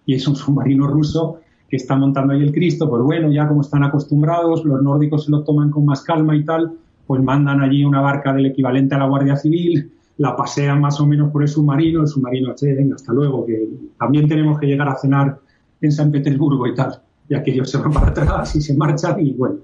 [0.06, 3.62] Y es un submarino ruso que está montando ahí el Cristo, pues bueno, ya como
[3.62, 6.74] están acostumbrados, los nórdicos se lo toman con más calma y tal,
[7.06, 11.06] pues mandan allí una barca del equivalente a la Guardia Civil, la pasean más o
[11.06, 14.88] menos por el submarino, el submarino, che, venga, hasta luego, que también tenemos que llegar
[14.88, 15.40] a cenar
[15.80, 19.32] en San Petersburgo y tal, y aquellos se van para atrás y se marchan y
[19.32, 19.56] bueno,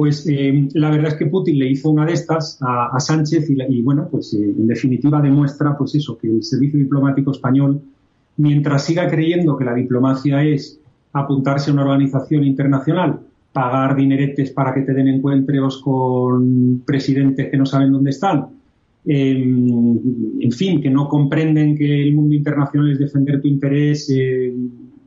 [0.00, 3.82] pues eh, la verdad es que Putin le hizo una de estas a, Sánchez y,
[3.82, 7.82] bueno, pues eh, en definitiva demuestra pues eso, que el servicio diplomático español,
[8.38, 10.80] mientras siga creyendo que la diplomacia es
[11.12, 13.20] apuntarse a una organización internacional,
[13.52, 18.46] pagar dineretes para que te den encuentros con presidentes que no saben dónde están,
[19.04, 24.50] en fin, que no comprenden que el mundo internacional es defender tu interés eh,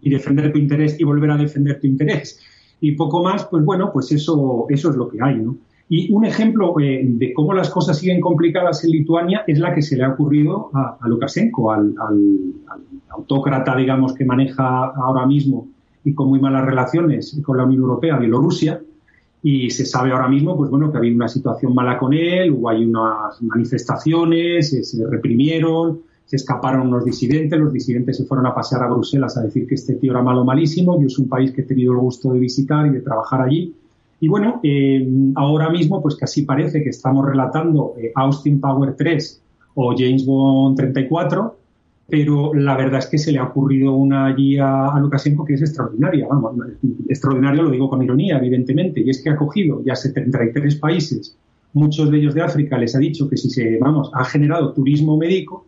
[0.03, 2.39] y defender tu interés y volver a defender tu interés.
[2.83, 5.55] Y poco más, pues bueno, pues eso, eso es lo que hay, ¿no?
[5.87, 9.81] Y un ejemplo eh, de cómo las cosas siguen complicadas en Lituania es la que
[9.81, 11.95] se le ha ocurrido a, Lukashenko, al,
[13.07, 15.69] autócrata, digamos, que maneja ahora mismo
[16.03, 18.81] y con muy malas relaciones con la Unión Europea, Bielorrusia,
[19.41, 22.67] y se sabe ahora mismo, pues bueno, que había una situación mala con él, hubo
[22.67, 28.83] ahí unas manifestaciones, se, reprimieron, se escaparon unos disidentes, los disidentes se fueron a pasear
[28.83, 31.61] a Bruselas a decir que este tío era malo malísimo, yo es un país que
[31.61, 33.73] he tenido el gusto de visitar y de trabajar allí.
[34.19, 35.05] Y bueno, eh,
[35.35, 39.41] ahora mismo, pues casi parece que estamos relatando eh, Austin Power 3
[39.75, 41.57] o James Bond 34,
[42.07, 45.61] pero la verdad es que se le ha ocurrido una guía a Lukashenko que es
[45.61, 46.55] extraordinaria, vamos,
[47.09, 51.35] extraordinario lo digo con ironía, evidentemente, y es que ha cogido ya 73 países,
[51.73, 55.17] muchos de ellos de África, les ha dicho que si se, vamos, ha generado turismo
[55.17, 55.65] médico,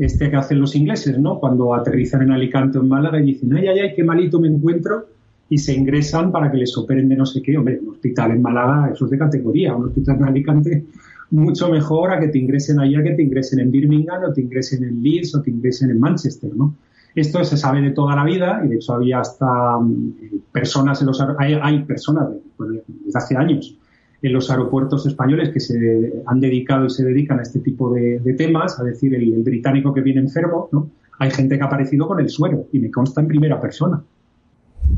[0.00, 1.38] este que hacen los ingleses, ¿no?
[1.38, 4.48] Cuando aterrizan en Alicante o en Málaga y dicen, ay, ay, ay, qué malito me
[4.48, 5.06] encuentro,
[5.48, 7.56] y se ingresan para que les operen de no sé qué.
[7.58, 10.84] Hombre, un hospital en Málaga, eso es de categoría, un hospital en Alicante
[11.30, 14.84] mucho mejor a que te ingresen allá que te ingresen en Birmingham o te ingresen
[14.84, 16.74] en Leeds o te ingresen en Manchester, ¿no?
[17.14, 20.12] Esto se sabe de toda la vida y de hecho había hasta mm,
[20.52, 23.76] personas en los hay, hay personas pues, desde hace años
[24.22, 28.20] en los aeropuertos españoles que se han dedicado y se dedican a este tipo de,
[28.36, 30.90] temas, a decir el, británico que viene enfermo, ¿no?
[31.18, 34.02] Hay gente que ha aparecido con el suero y me consta en primera persona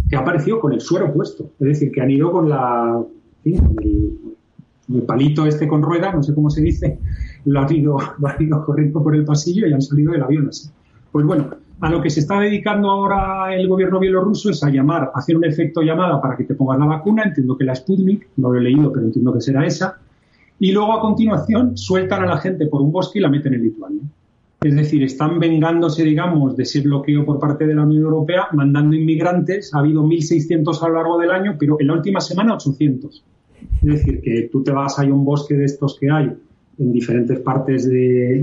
[0.09, 3.03] que ha aparecido con el suero puesto, es decir, que han ido con la
[3.45, 6.99] el palito este con rueda, no sé cómo se dice,
[7.45, 10.68] lo ha ido, lo ido corriendo por el pasillo y han salido del avión así.
[11.11, 11.51] Pues bueno,
[11.83, 15.37] a lo que se está dedicando ahora el gobierno bielorruso es a llamar, a hacer
[15.37, 18.59] un efecto llamada para que te pongas la vacuna, entiendo que la Sputnik, no lo
[18.61, 19.99] he leído, pero entiendo que será esa,
[20.61, 23.64] y luego a continuación sueltan a la gente por un bosque y la meten en
[23.64, 24.03] Lituania.
[24.61, 28.95] Es decir, están vengándose, digamos, de ese bloqueo por parte de la Unión Europea, mandando
[28.95, 29.74] inmigrantes.
[29.74, 33.24] Ha habido 1.600 a lo largo del año, pero en la última semana 800.
[33.61, 36.33] Es decir, que tú te vas, hay un bosque de estos que hay
[36.79, 38.43] en diferentes partes de,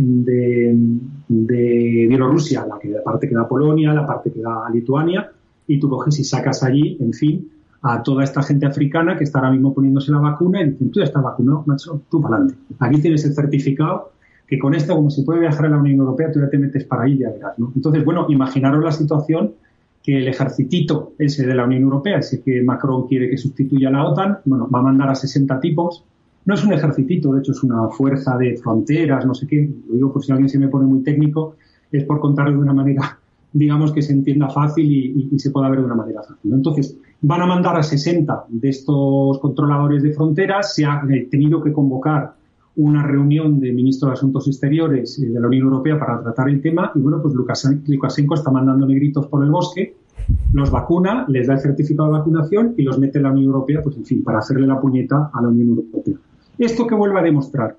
[1.27, 5.31] de, Bielorrusia, la, que, la parte que da Polonia, la parte que da Lituania,
[5.67, 7.49] y tú coges y sacas allí, en fin,
[7.81, 10.99] a toda esta gente africana que está ahora mismo poniéndose la vacuna y dicen, tú
[10.99, 12.59] ya estás vacunado, macho, tú para adelante.
[12.79, 14.11] Aquí tienes el certificado
[14.47, 16.83] que con esto, como se puede viajar a la Unión Europea, tú ya te metes
[16.83, 17.71] para ahí, ya verás, ¿no?
[17.75, 19.53] Entonces, bueno, imaginaros la situación
[20.01, 23.91] que el ejercitito ese de la Unión Europea, ese que Macron quiere que sustituya a
[23.91, 26.03] la OTAN, bueno, va a mandar a 60 tipos.
[26.45, 29.69] No es un ejercitito, de hecho es una fuerza de fronteras, no sé qué.
[29.87, 31.55] Lo digo por si alguien se me pone muy técnico,
[31.91, 33.19] es por contarlo de una manera,
[33.53, 34.85] digamos, que se entienda fácil
[35.31, 36.53] y, se pueda ver de una manera fácil.
[36.53, 40.73] Entonces, van a mandar a 60 de estos controladores de fronteras.
[40.73, 42.33] Se ha tenido que convocar
[42.75, 46.61] una reunión de ministros de Asuntos Exteriores eh, de la Unión Europea para tratar el
[46.61, 49.95] tema y bueno, pues Lukashenko está mandando negritos por el bosque,
[50.53, 53.81] los vacuna, les da el certificado de vacunación y los mete en la Unión Europea,
[53.83, 56.15] pues en fin, para hacerle la puñeta a la Unión Europea.
[56.59, 57.77] Esto que vuelve a demostrar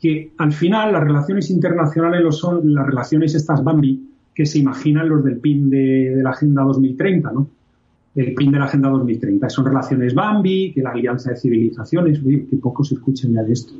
[0.00, 5.08] que al final las relaciones internacionales lo son las relaciones estas Bambi que se imaginan
[5.08, 7.48] los del PIN de, la Agenda 2030, ¿no?
[8.14, 9.48] El PIN de la Agenda 2030.
[9.48, 13.52] Son relaciones Bambi, que la alianza de civilizaciones, uy, que poco se escuchan ya de
[13.52, 13.74] esto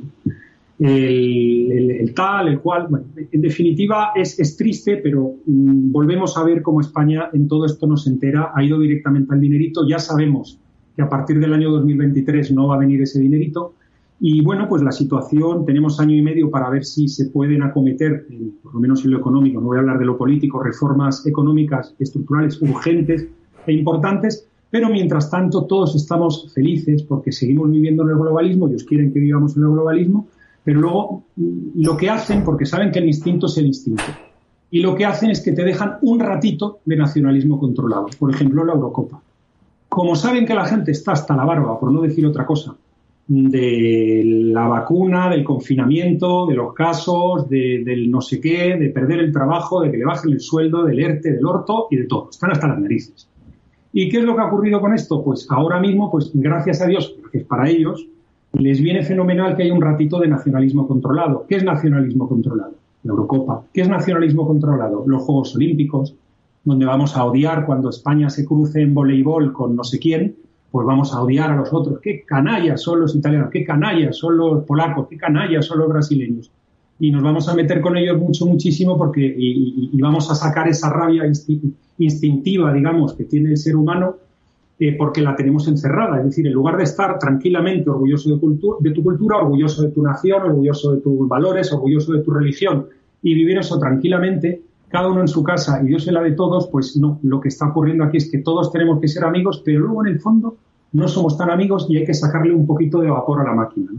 [0.79, 2.87] el, tal, el cual.
[3.31, 7.87] En definitiva es, es triste, pero mm, volvemos a ver cómo España en todo esto
[7.87, 9.87] no se entera, ha ido directamente al dinerito.
[9.87, 10.59] Ya sabemos
[10.95, 13.75] que a partir del año 2023 no va a venir ese dinerito.
[14.19, 18.25] Y bueno, pues la situación, tenemos año y medio para ver si se pueden acometer,
[18.61, 21.93] por lo menos en lo económico, no voy a hablar de lo político, reformas económicas
[21.99, 23.27] estructurales urgentes
[23.67, 28.83] e importantes, pero mientras tanto todos estamos felices porque seguimos viviendo en el globalismo, ellos
[28.85, 30.27] quieren que vivamos en el globalismo,
[30.63, 31.23] Pero luego
[31.75, 34.03] lo que hacen, porque saben que el instinto es el instinto,
[34.71, 38.07] y lo que hacen es que te dejan un ratito de nacionalismo controlado.
[38.17, 39.21] Por ejemplo, la Eurocopa.
[39.89, 42.75] Como saben que la gente está hasta la barba, por no decir otra cosa,
[43.27, 49.31] de la vacuna, del confinamiento, de los casos, del no sé qué, de perder el
[49.31, 52.29] trabajo, de que le bajen el sueldo, del ERTE, del orto y de todo.
[52.29, 53.29] Están hasta las narices.
[53.93, 55.23] ¿Y qué es lo que ha ocurrido con esto?
[55.23, 58.07] Pues ahora mismo, pues gracias a Dios, porque es para ellos,
[58.53, 61.45] les viene fenomenal que haya un ratito de nacionalismo controlado.
[61.47, 62.73] ¿Qué es nacionalismo controlado?
[63.03, 63.63] La Eurocopa.
[63.73, 65.03] ¿Qué es nacionalismo controlado?
[65.07, 66.15] Los Juegos Olímpicos,
[66.63, 70.35] donde vamos a odiar cuando España se cruce en voleibol con no sé quién,
[70.73, 71.99] pues vamos a odiar a los otros.
[72.01, 76.49] Qué canallas son los italianos, qué canallas son los polacos, qué canallas son los brasileños.
[76.97, 80.89] Y nos vamos a meter con ellos mucho, muchísimo porque y, vamos a sacar esa
[80.89, 81.31] rabia
[81.99, 84.15] instintiva, digamos, que tiene el ser humano
[84.79, 86.17] eh, porque la tenemos encerrada.
[86.17, 88.39] Es decir, en lugar de estar tranquilamente orgulloso de,
[88.79, 92.87] de tu cultura, orgulloso de tu nación, orgulloso de tus valores, orgulloso de tu religión
[93.21, 94.63] y vivir eso tranquilamente,
[94.93, 97.47] cada uno en su casa y Dios en la de todos, pues no, lo que
[97.47, 100.57] está ocurriendo aquí es que todos tenemos que ser amigos, pero luego en el fondo
[100.91, 103.89] no somos tan amigos y hay que sacarle un poquito de vapor a la máquina.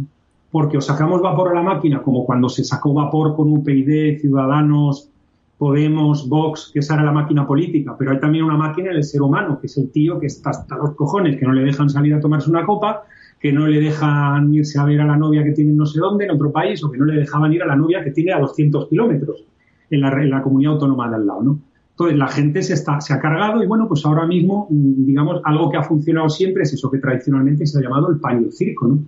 [0.53, 5.11] Porque o sacamos vapor a la máquina, como cuando se sacó vapor con UPyD, Ciudadanos,
[5.59, 9.05] Podemos, Vox, que esa era la máquina política, pero hay también una máquina en el
[9.05, 11.91] ser humano, que es el tío que está hasta los cojones, que no le dejan
[11.91, 13.03] salir a tomarse una copa,
[13.41, 16.27] que no le dejan irse a ver a la novia que tiene no sé dónde,
[16.27, 18.39] en otro país, o que no le dejaban ir a la novia que tiene a
[18.39, 19.45] 200 kilómetros
[19.91, 21.59] en la, comunidad autónoma de al lado, ¿no?
[21.91, 25.41] Entonces, la gente se, está, se ha cargado y bueno, pues ahora mismo, mm, digamos,
[25.45, 28.47] algo que ha funcionado siempre es eso que tradicionalmente se ha llamado el pan y
[28.47, 28.99] el circo, ¿no?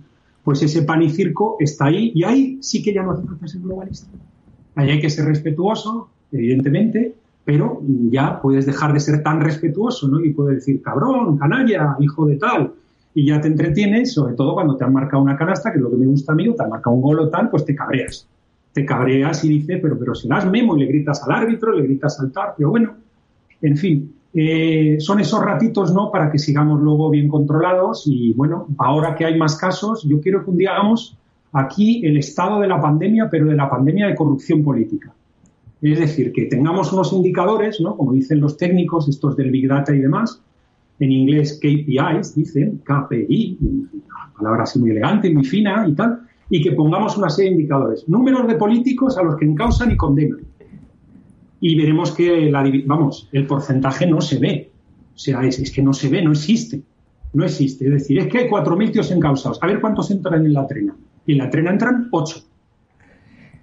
[0.43, 3.47] Pues ese pan y circo está ahí y ahí sí que ya no hace falta
[3.47, 4.07] ser globalista.
[4.75, 10.23] Ahí hay que ser respetuoso, evidentemente, pero ya puedes dejar de ser tan respetuoso, ¿no?
[10.23, 12.71] Y puedes decir, cabrón, canalla, hijo de tal,
[13.13, 15.89] y ya te entretienes, sobre todo cuando te han marcado una canasta, que es lo
[15.89, 17.75] que me gusta a mí, o te han marcado un gol o tal, pues te
[17.75, 18.27] cabreas
[18.77, 21.81] te cabreas y dices, pero, pero si das memo y le gritas al árbitro, le
[21.81, 22.93] gritas al TAR, pero bueno,
[23.59, 26.11] en fin, eh, son esos ratitos, ¿no?
[26.11, 30.43] Para que sigamos luego bien controlados y bueno, ahora que hay más casos, yo quiero
[30.43, 31.17] que un día hagamos
[31.53, 35.11] aquí el estado de la pandemia, pero de la pandemia de corrupción política.
[35.81, 37.97] Es decir, que tengamos unos indicadores, ¿no?
[37.97, 40.39] Como dicen los técnicos, estos del Big Data y demás,
[40.99, 43.57] en inglés KPIs, dicen, KPI,
[44.37, 48.07] palabra así muy elegante, muy fina y tal, y que pongamos una serie de indicadores.
[48.07, 50.39] Números de políticos a los que encausan y condenan.
[51.59, 54.71] Y veremos que, la, vamos, el porcentaje no se ve.
[55.15, 56.81] O sea, es, que no se ve, no existe.
[57.33, 57.85] No existe.
[57.85, 59.59] Es decir, es que hay 4.000 tíos encausados.
[59.61, 60.95] A ver cuántos entran en la trena.
[61.25, 62.43] Y en la trena entran 8.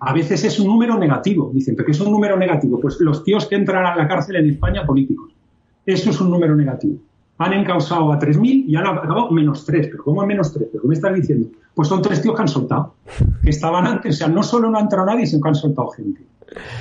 [0.01, 1.51] A veces es un número negativo.
[1.55, 2.80] Dicen, ¿pero qué es un número negativo?
[2.80, 5.32] Pues los tíos que entran a la cárcel en España políticos.
[5.87, 6.99] Eso es un número negativo
[7.39, 9.89] han encausado a 3.000 y han acabado menos 3.
[9.91, 10.68] ¿Pero cómo menos 3?
[10.70, 11.49] ¿Pero qué me estás diciendo?
[11.74, 12.95] Pues son tres tíos que han soltado,
[13.43, 14.14] que estaban antes.
[14.14, 16.22] O sea, no solo no ha entrado nadie, sino que han soltado gente.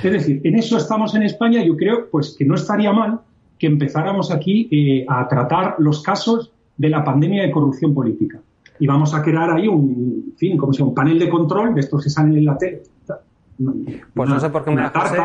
[0.02, 1.64] Es decir, en eso estamos en España.
[1.64, 3.20] Yo creo pues que no estaría mal
[3.58, 8.40] que empezáramos aquí eh, a tratar los casos de la pandemia de corrupción política.
[8.78, 12.02] Y vamos a crear ahí un, fin, como sea, un panel de control de estos
[12.02, 12.82] que salen en la tele.
[14.14, 15.18] Pues no sé por qué me José,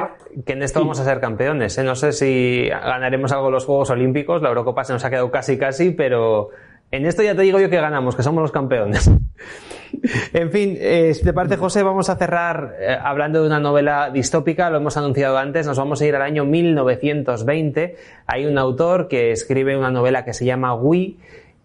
[0.45, 1.77] que en esto vamos a ser campeones.
[1.77, 1.83] ¿eh?
[1.83, 4.41] No sé si ganaremos algo en los Juegos Olímpicos.
[4.41, 6.49] La Eurocopa se nos ha quedado casi, casi, pero
[6.91, 9.09] en esto ya te digo yo que ganamos, que somos los campeones.
[10.33, 14.11] en fin, eh, si te parece, José, vamos a cerrar eh, hablando de una novela
[14.11, 14.69] distópica.
[14.69, 15.65] Lo hemos anunciado antes.
[15.65, 17.95] Nos vamos a ir al año 1920.
[18.27, 21.17] Hay un autor que escribe una novela que se llama Wii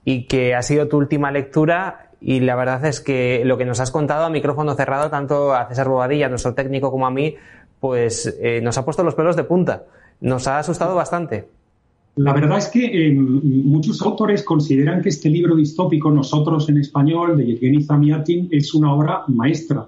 [0.05, 3.81] y que ha sido tu última lectura y la verdad es que lo que nos
[3.81, 7.35] has contado a micrófono cerrado, tanto a César Bobadilla, nuestro técnico, como a mí,
[7.81, 9.85] pues eh, nos ha puesto los pelos de punta.
[10.21, 11.47] Nos ha asustado bastante.
[12.17, 17.37] La verdad es que eh, muchos autores consideran que este libro distópico, Nosotros en español,
[17.37, 19.87] de Yevgeny Zamiatin, es una obra maestra.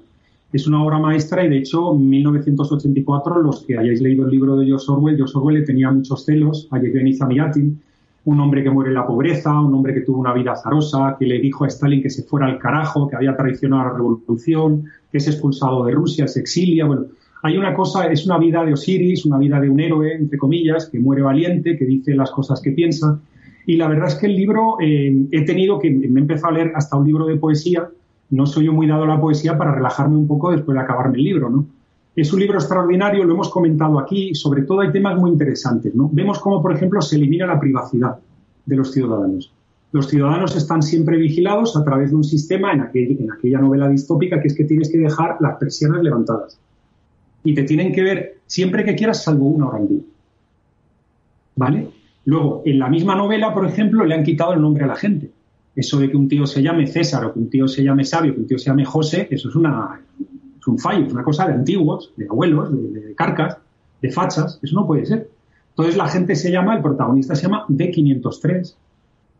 [0.52, 4.56] Es una obra maestra y de hecho en 1984, los que hayáis leído el libro
[4.56, 7.80] de George Orwell, George Orwell le tenía muchos celos a Yevgeny Zamiatin
[8.26, 11.26] un hombre que muere en la pobreza, un hombre que tuvo una vida azarosa, que
[11.26, 14.84] le dijo a Stalin que se fuera al carajo, que había traicionado a la revolución,
[15.12, 16.86] que es expulsado de Rusia, se exilia.
[16.86, 17.06] Bueno,
[17.44, 20.86] hay una cosa, es una vida de Osiris, una vida de un héroe, entre comillas,
[20.90, 23.20] que muere valiente, que dice las cosas que piensa.
[23.64, 26.56] Y la verdad es que el libro, eh, he tenido que, me he empezado a
[26.56, 27.88] leer hasta un libro de poesía.
[28.30, 31.18] No soy yo muy dado a la poesía para relajarme un poco después de acabarme
[31.18, 31.66] el libro, ¿no?
[32.16, 35.94] Es un libro extraordinario, lo hemos comentado aquí, sobre todo hay temas muy interesantes.
[35.94, 36.08] ¿no?
[36.10, 38.16] Vemos cómo, por ejemplo, se elimina la privacidad
[38.64, 39.52] de los ciudadanos.
[39.92, 42.80] Los ciudadanos están siempre vigilados a través de un sistema en,
[43.30, 46.58] aquella novela distópica que es que tienes que dejar las persianas levantadas.
[47.44, 50.02] Y te tienen que ver siempre que quieras, salvo una hora al día.
[51.54, 51.88] ¿Vale?
[52.24, 55.30] Luego, en la misma novela, por ejemplo, le han quitado el nombre a la gente.
[55.76, 58.34] Eso de que un tío se llame César o que un tío se llame Sabio,
[58.34, 60.00] que un tío se llame José, eso es, una,
[60.66, 63.58] un fallo, es una cosa de antiguos, de abuelos, de, carcas,
[64.00, 65.30] de fachas, eso no puede ser.
[65.70, 68.74] Entonces la gente se llama, el protagonista se llama D503,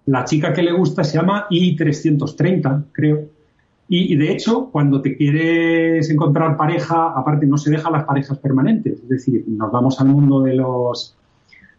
[0.06, 3.24] la chica que le gusta se llama I330, creo.
[3.88, 8.38] Y, y, de hecho, cuando te quieres encontrar pareja, aparte no se dejan las parejas
[8.38, 11.16] permanentes, es decir, nos vamos al mundo de los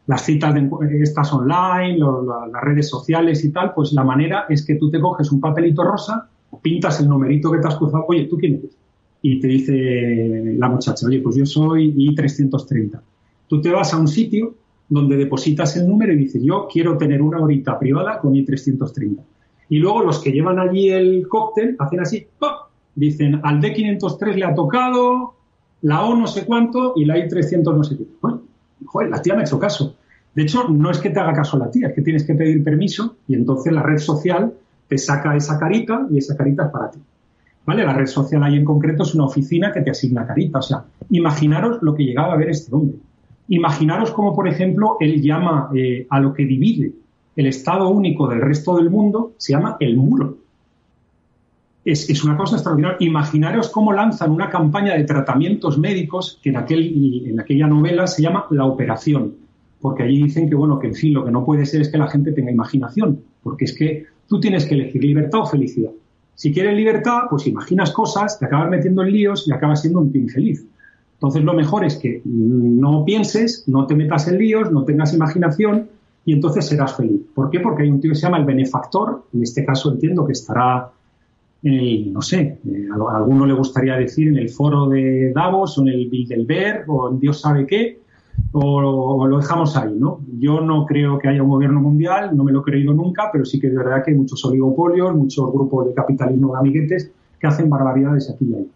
[0.07, 0.69] las citas de
[1.01, 5.31] estas online, las redes sociales y tal, pues la manera es que tú te coges
[5.33, 6.29] un papelito rosa,
[6.61, 8.75] pintas el numerito que te has cruzado, oye, ¿tú quién eres?
[9.21, 12.99] Y te dice la muchacha, oye, pues yo soy I330.
[13.47, 14.55] Tú te vas a un sitio
[14.89, 19.17] donde depositas el número y dices, yo quiero tener una horita privada con I330.
[19.69, 22.49] Y luego los que llevan allí el cóctel hacen así, ¡pum!
[22.95, 25.35] dicen, al D503 le ha tocado
[25.81, 28.05] la O no sé cuánto y la I300 no sé qué.
[28.21, 28.41] Bueno,
[28.85, 29.95] joder, la tía me ha hecho caso.
[30.33, 32.63] De hecho, no es que te haga caso la tía, es que tienes que pedir
[32.63, 34.53] permiso y entonces la red social
[34.87, 36.99] te saca esa carita y esa carita es para ti.
[37.75, 40.59] La red social ahí en concreto es una oficina que te asigna carita.
[40.59, 42.97] O sea, imaginaros lo que llegaba a ver este hombre.
[43.49, 46.93] Imaginaros cómo, por ejemplo, él llama eh, a lo que divide
[47.35, 50.37] el Estado único del resto del mundo, se llama el muro.
[51.85, 52.97] Es, una cosa extraordinaria.
[52.99, 58.45] Imaginaros cómo lanzan una campaña de tratamientos médicos que en, en aquella novela se llama
[58.49, 59.35] La Operación,
[59.79, 61.97] porque allí dicen que, bueno, que en fin, lo que no puede ser es que
[61.97, 65.91] la gente tenga imaginación, porque es que tú tienes que elegir libertad o felicidad.
[66.37, 70.11] Si quieres libertad, pues imaginas cosas, te acabas metiendo en líos y acabas siendo un
[70.13, 70.63] infeliz.
[71.15, 75.89] Entonces lo mejor es que no pienses, no te metas en líos, no tengas imaginación
[76.25, 77.21] y entonces serás feliz.
[77.33, 77.59] ¿Por qué?
[77.59, 80.91] Porque hay un tío que se llama el benefactor, en este caso entiendo que estará
[81.63, 85.75] en el, no sé, eh, a alguno le gustaría decir en el foro de Davos
[85.79, 87.99] o en el Bilderberg o en Dios sabe qué,
[88.51, 90.21] o, lo dejamos ahí, ¿no?
[90.39, 93.45] Yo no creo que haya un gobierno mundial, no me lo he creído nunca, pero
[93.45, 97.47] sí que es verdad que hay muchos oligopolios, muchos grupos de capitalismo de amiguetes que
[97.47, 98.67] hacen barbaridades aquí y ahí.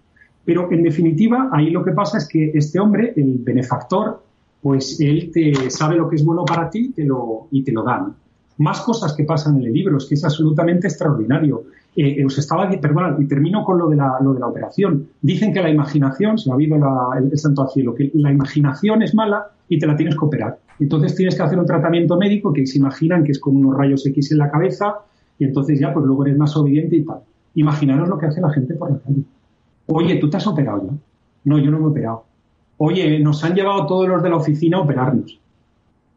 [0.44, 4.22] Pero en definitiva, ahí lo que pasa es que este hombre, el benefactor,
[4.62, 7.84] pues él te sabe lo que es bueno para ti te lo, y te lo
[7.84, 8.14] dan.
[8.58, 11.64] Más cosas que pasan en el libro, es que es absolutamente extraordinario.
[11.96, 15.10] Eh, eh os estaba, perdón, y termino con lo de, la, lo de la operación.
[15.22, 19.14] Dicen que la imaginación, se ha habido el, santo al cielo, que la imaginación es
[19.14, 20.58] mala y te la tienes que operar.
[20.80, 24.06] Entonces tienes que hacer un tratamiento médico que se imaginan que es con unos rayos
[24.06, 24.96] X en la cabeza
[25.38, 27.20] y entonces ya pues luego eres más obediente y tal.
[27.56, 29.24] Imaginaros lo que hace la gente por la calle.
[29.88, 30.94] Oye, ¿tú te has operado ya?
[31.44, 32.24] No, yo no me he operado.
[32.78, 35.40] Oye, nos han llevado todos los de la oficina a operarnos.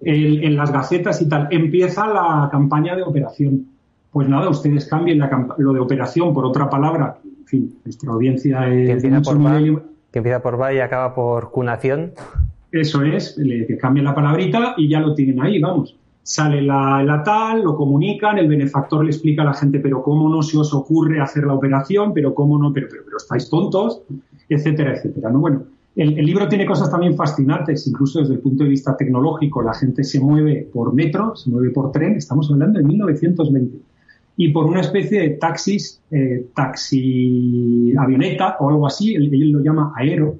[0.01, 1.49] en las gacetas y tal.
[1.51, 3.74] Empieza la campaña de operación.
[4.15, 5.21] Pues nada, ustedes cambien
[5.59, 7.19] lo de operación por otra palabra.
[7.25, 8.87] En fin, nuestra audiencia es.
[8.87, 9.61] Que empieza, por va,
[10.11, 12.13] que empieza por va y acaba por cunación.
[12.73, 17.63] Eso es, que cambien la palabrita y ya lo tienen ahí, vamos sale la, tal,
[17.63, 21.21] lo comunican, el benefactor le explica a la gente, pero cómo no se os ocurre
[21.21, 24.01] hacer la operación, pero cómo no, pero, pero, estáis tontos,
[24.49, 25.31] etcétera, etcétera.
[25.31, 25.41] ¿no?
[25.41, 29.63] Bueno, el, libro tiene cosas también fascinantes, incluso desde el punto de vista tecnológico.
[29.63, 33.79] La gente se mueve por metro, se mueve por tren, estamos hablando de 1920,
[34.37, 39.93] y por una especie de taxis, eh, taxi avioneta o algo así, él lo llama
[39.97, 40.37] aero,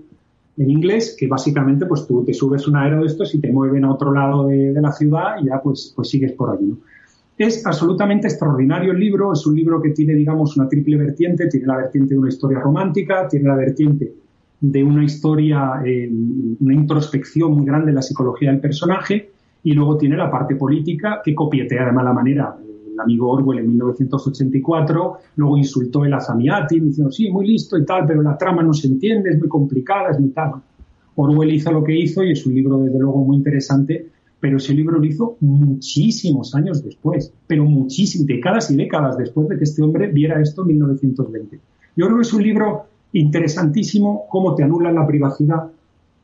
[0.57, 3.85] en inglés, que básicamente pues tú te subes un aero de estos y te mueven
[3.85, 6.75] a otro lado de, la ciudad y ya pues, pues sigues por allí.
[7.37, 11.67] Es absolutamente extraordinario el libro, es un libro que tiene, digamos, una triple vertiente, tiene
[11.67, 14.13] la vertiente de una historia romántica, tiene la vertiente
[14.61, 16.09] de una historia, eh,
[16.61, 19.31] una introspección muy grande en la psicología del personaje
[19.65, 22.57] y luego tiene la parte política que copietea de mala manera
[22.95, 28.07] el amigo Orwell en 1984, luego insultó el Azamiati, diciendo, sí, muy listo y tal,
[28.07, 30.55] pero la trama no se entiende, es muy complicada, es muy tal.
[31.17, 34.09] Orwell hizo lo que hizo y es un libro, desde luego, muy interesante,
[34.41, 39.57] pero ese libro lo hizo muchísimos años después, pero muchísimas, décadas y décadas después de
[39.57, 41.61] que este hombre viera esto en 1920.
[41.97, 45.71] Yo creo que es un libro interesantísimo, cómo te anulan la privacidad,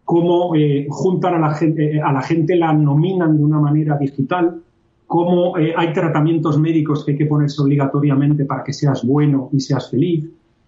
[0.04, 3.96] cómo eh, juntan a la, gente, eh, a la gente, la nominan de una manera
[3.96, 4.60] digital,
[5.10, 9.58] cómo eh, hay tratamientos médicos que hay que ponerse obligatoriamente para que seas bueno y
[9.58, 10.24] seas feliz.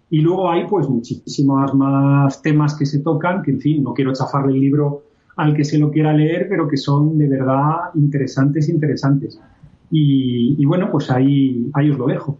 [0.09, 4.11] Y luego hay pues muchísimos más temas que se tocan, que en fin, no quiero
[4.11, 5.03] chafarle el libro
[5.37, 9.39] al que se lo quiera leer, pero que son de verdad interesantes, interesantes.
[9.89, 12.37] Y, y bueno, pues ahí, ahí os lo dejo.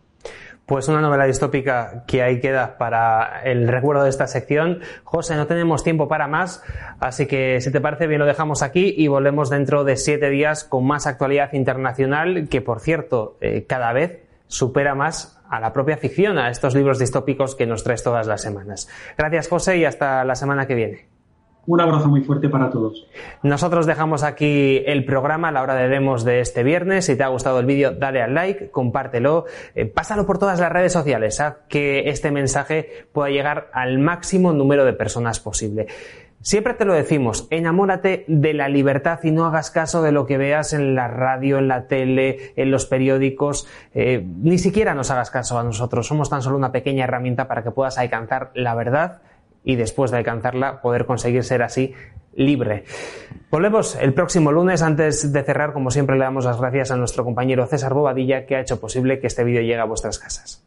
[0.65, 4.79] Pues una novela distópica que ahí queda para el recuerdo de esta sección.
[5.03, 6.63] José, no tenemos tiempo para más,
[6.99, 10.63] así que si te parece bien lo dejamos aquí y volvemos dentro de siete días
[10.63, 15.97] con más actualidad internacional que, por cierto, eh, cada vez supera más a la propia
[15.97, 18.87] ficción, a estos libros distópicos que nos traes todas las semanas.
[19.17, 21.12] Gracias, José, y hasta la semana que viene.
[21.65, 23.07] Un abrazo muy fuerte para todos.
[23.41, 27.05] Nosotros dejamos aquí el programa a la hora de demos de este viernes.
[27.05, 30.71] Si te ha gustado el vídeo, dale al like, compártelo, eh, pásalo por todas las
[30.71, 35.87] redes sociales, haz que este mensaje pueda llegar al máximo número de personas posible.
[36.41, 40.37] Siempre te lo decimos, enamórate de la libertad y no hagas caso de lo que
[40.37, 43.65] veas en la radio, en la tele, en los periódicos.
[43.93, 46.05] Eh, ni siquiera nos hagas caso a nosotros.
[46.05, 49.21] Somos tan solo una pequeña herramienta para que puedas alcanzar la verdad
[49.63, 51.93] y después de alcanzarla poder conseguir ser así
[52.35, 52.83] libre.
[53.51, 54.81] Volvemos el próximo lunes.
[54.81, 58.55] Antes de cerrar, como siempre, le damos las gracias a nuestro compañero César Bobadilla que
[58.55, 60.62] ha hecho posible que este vídeo llegue a vuestras casas.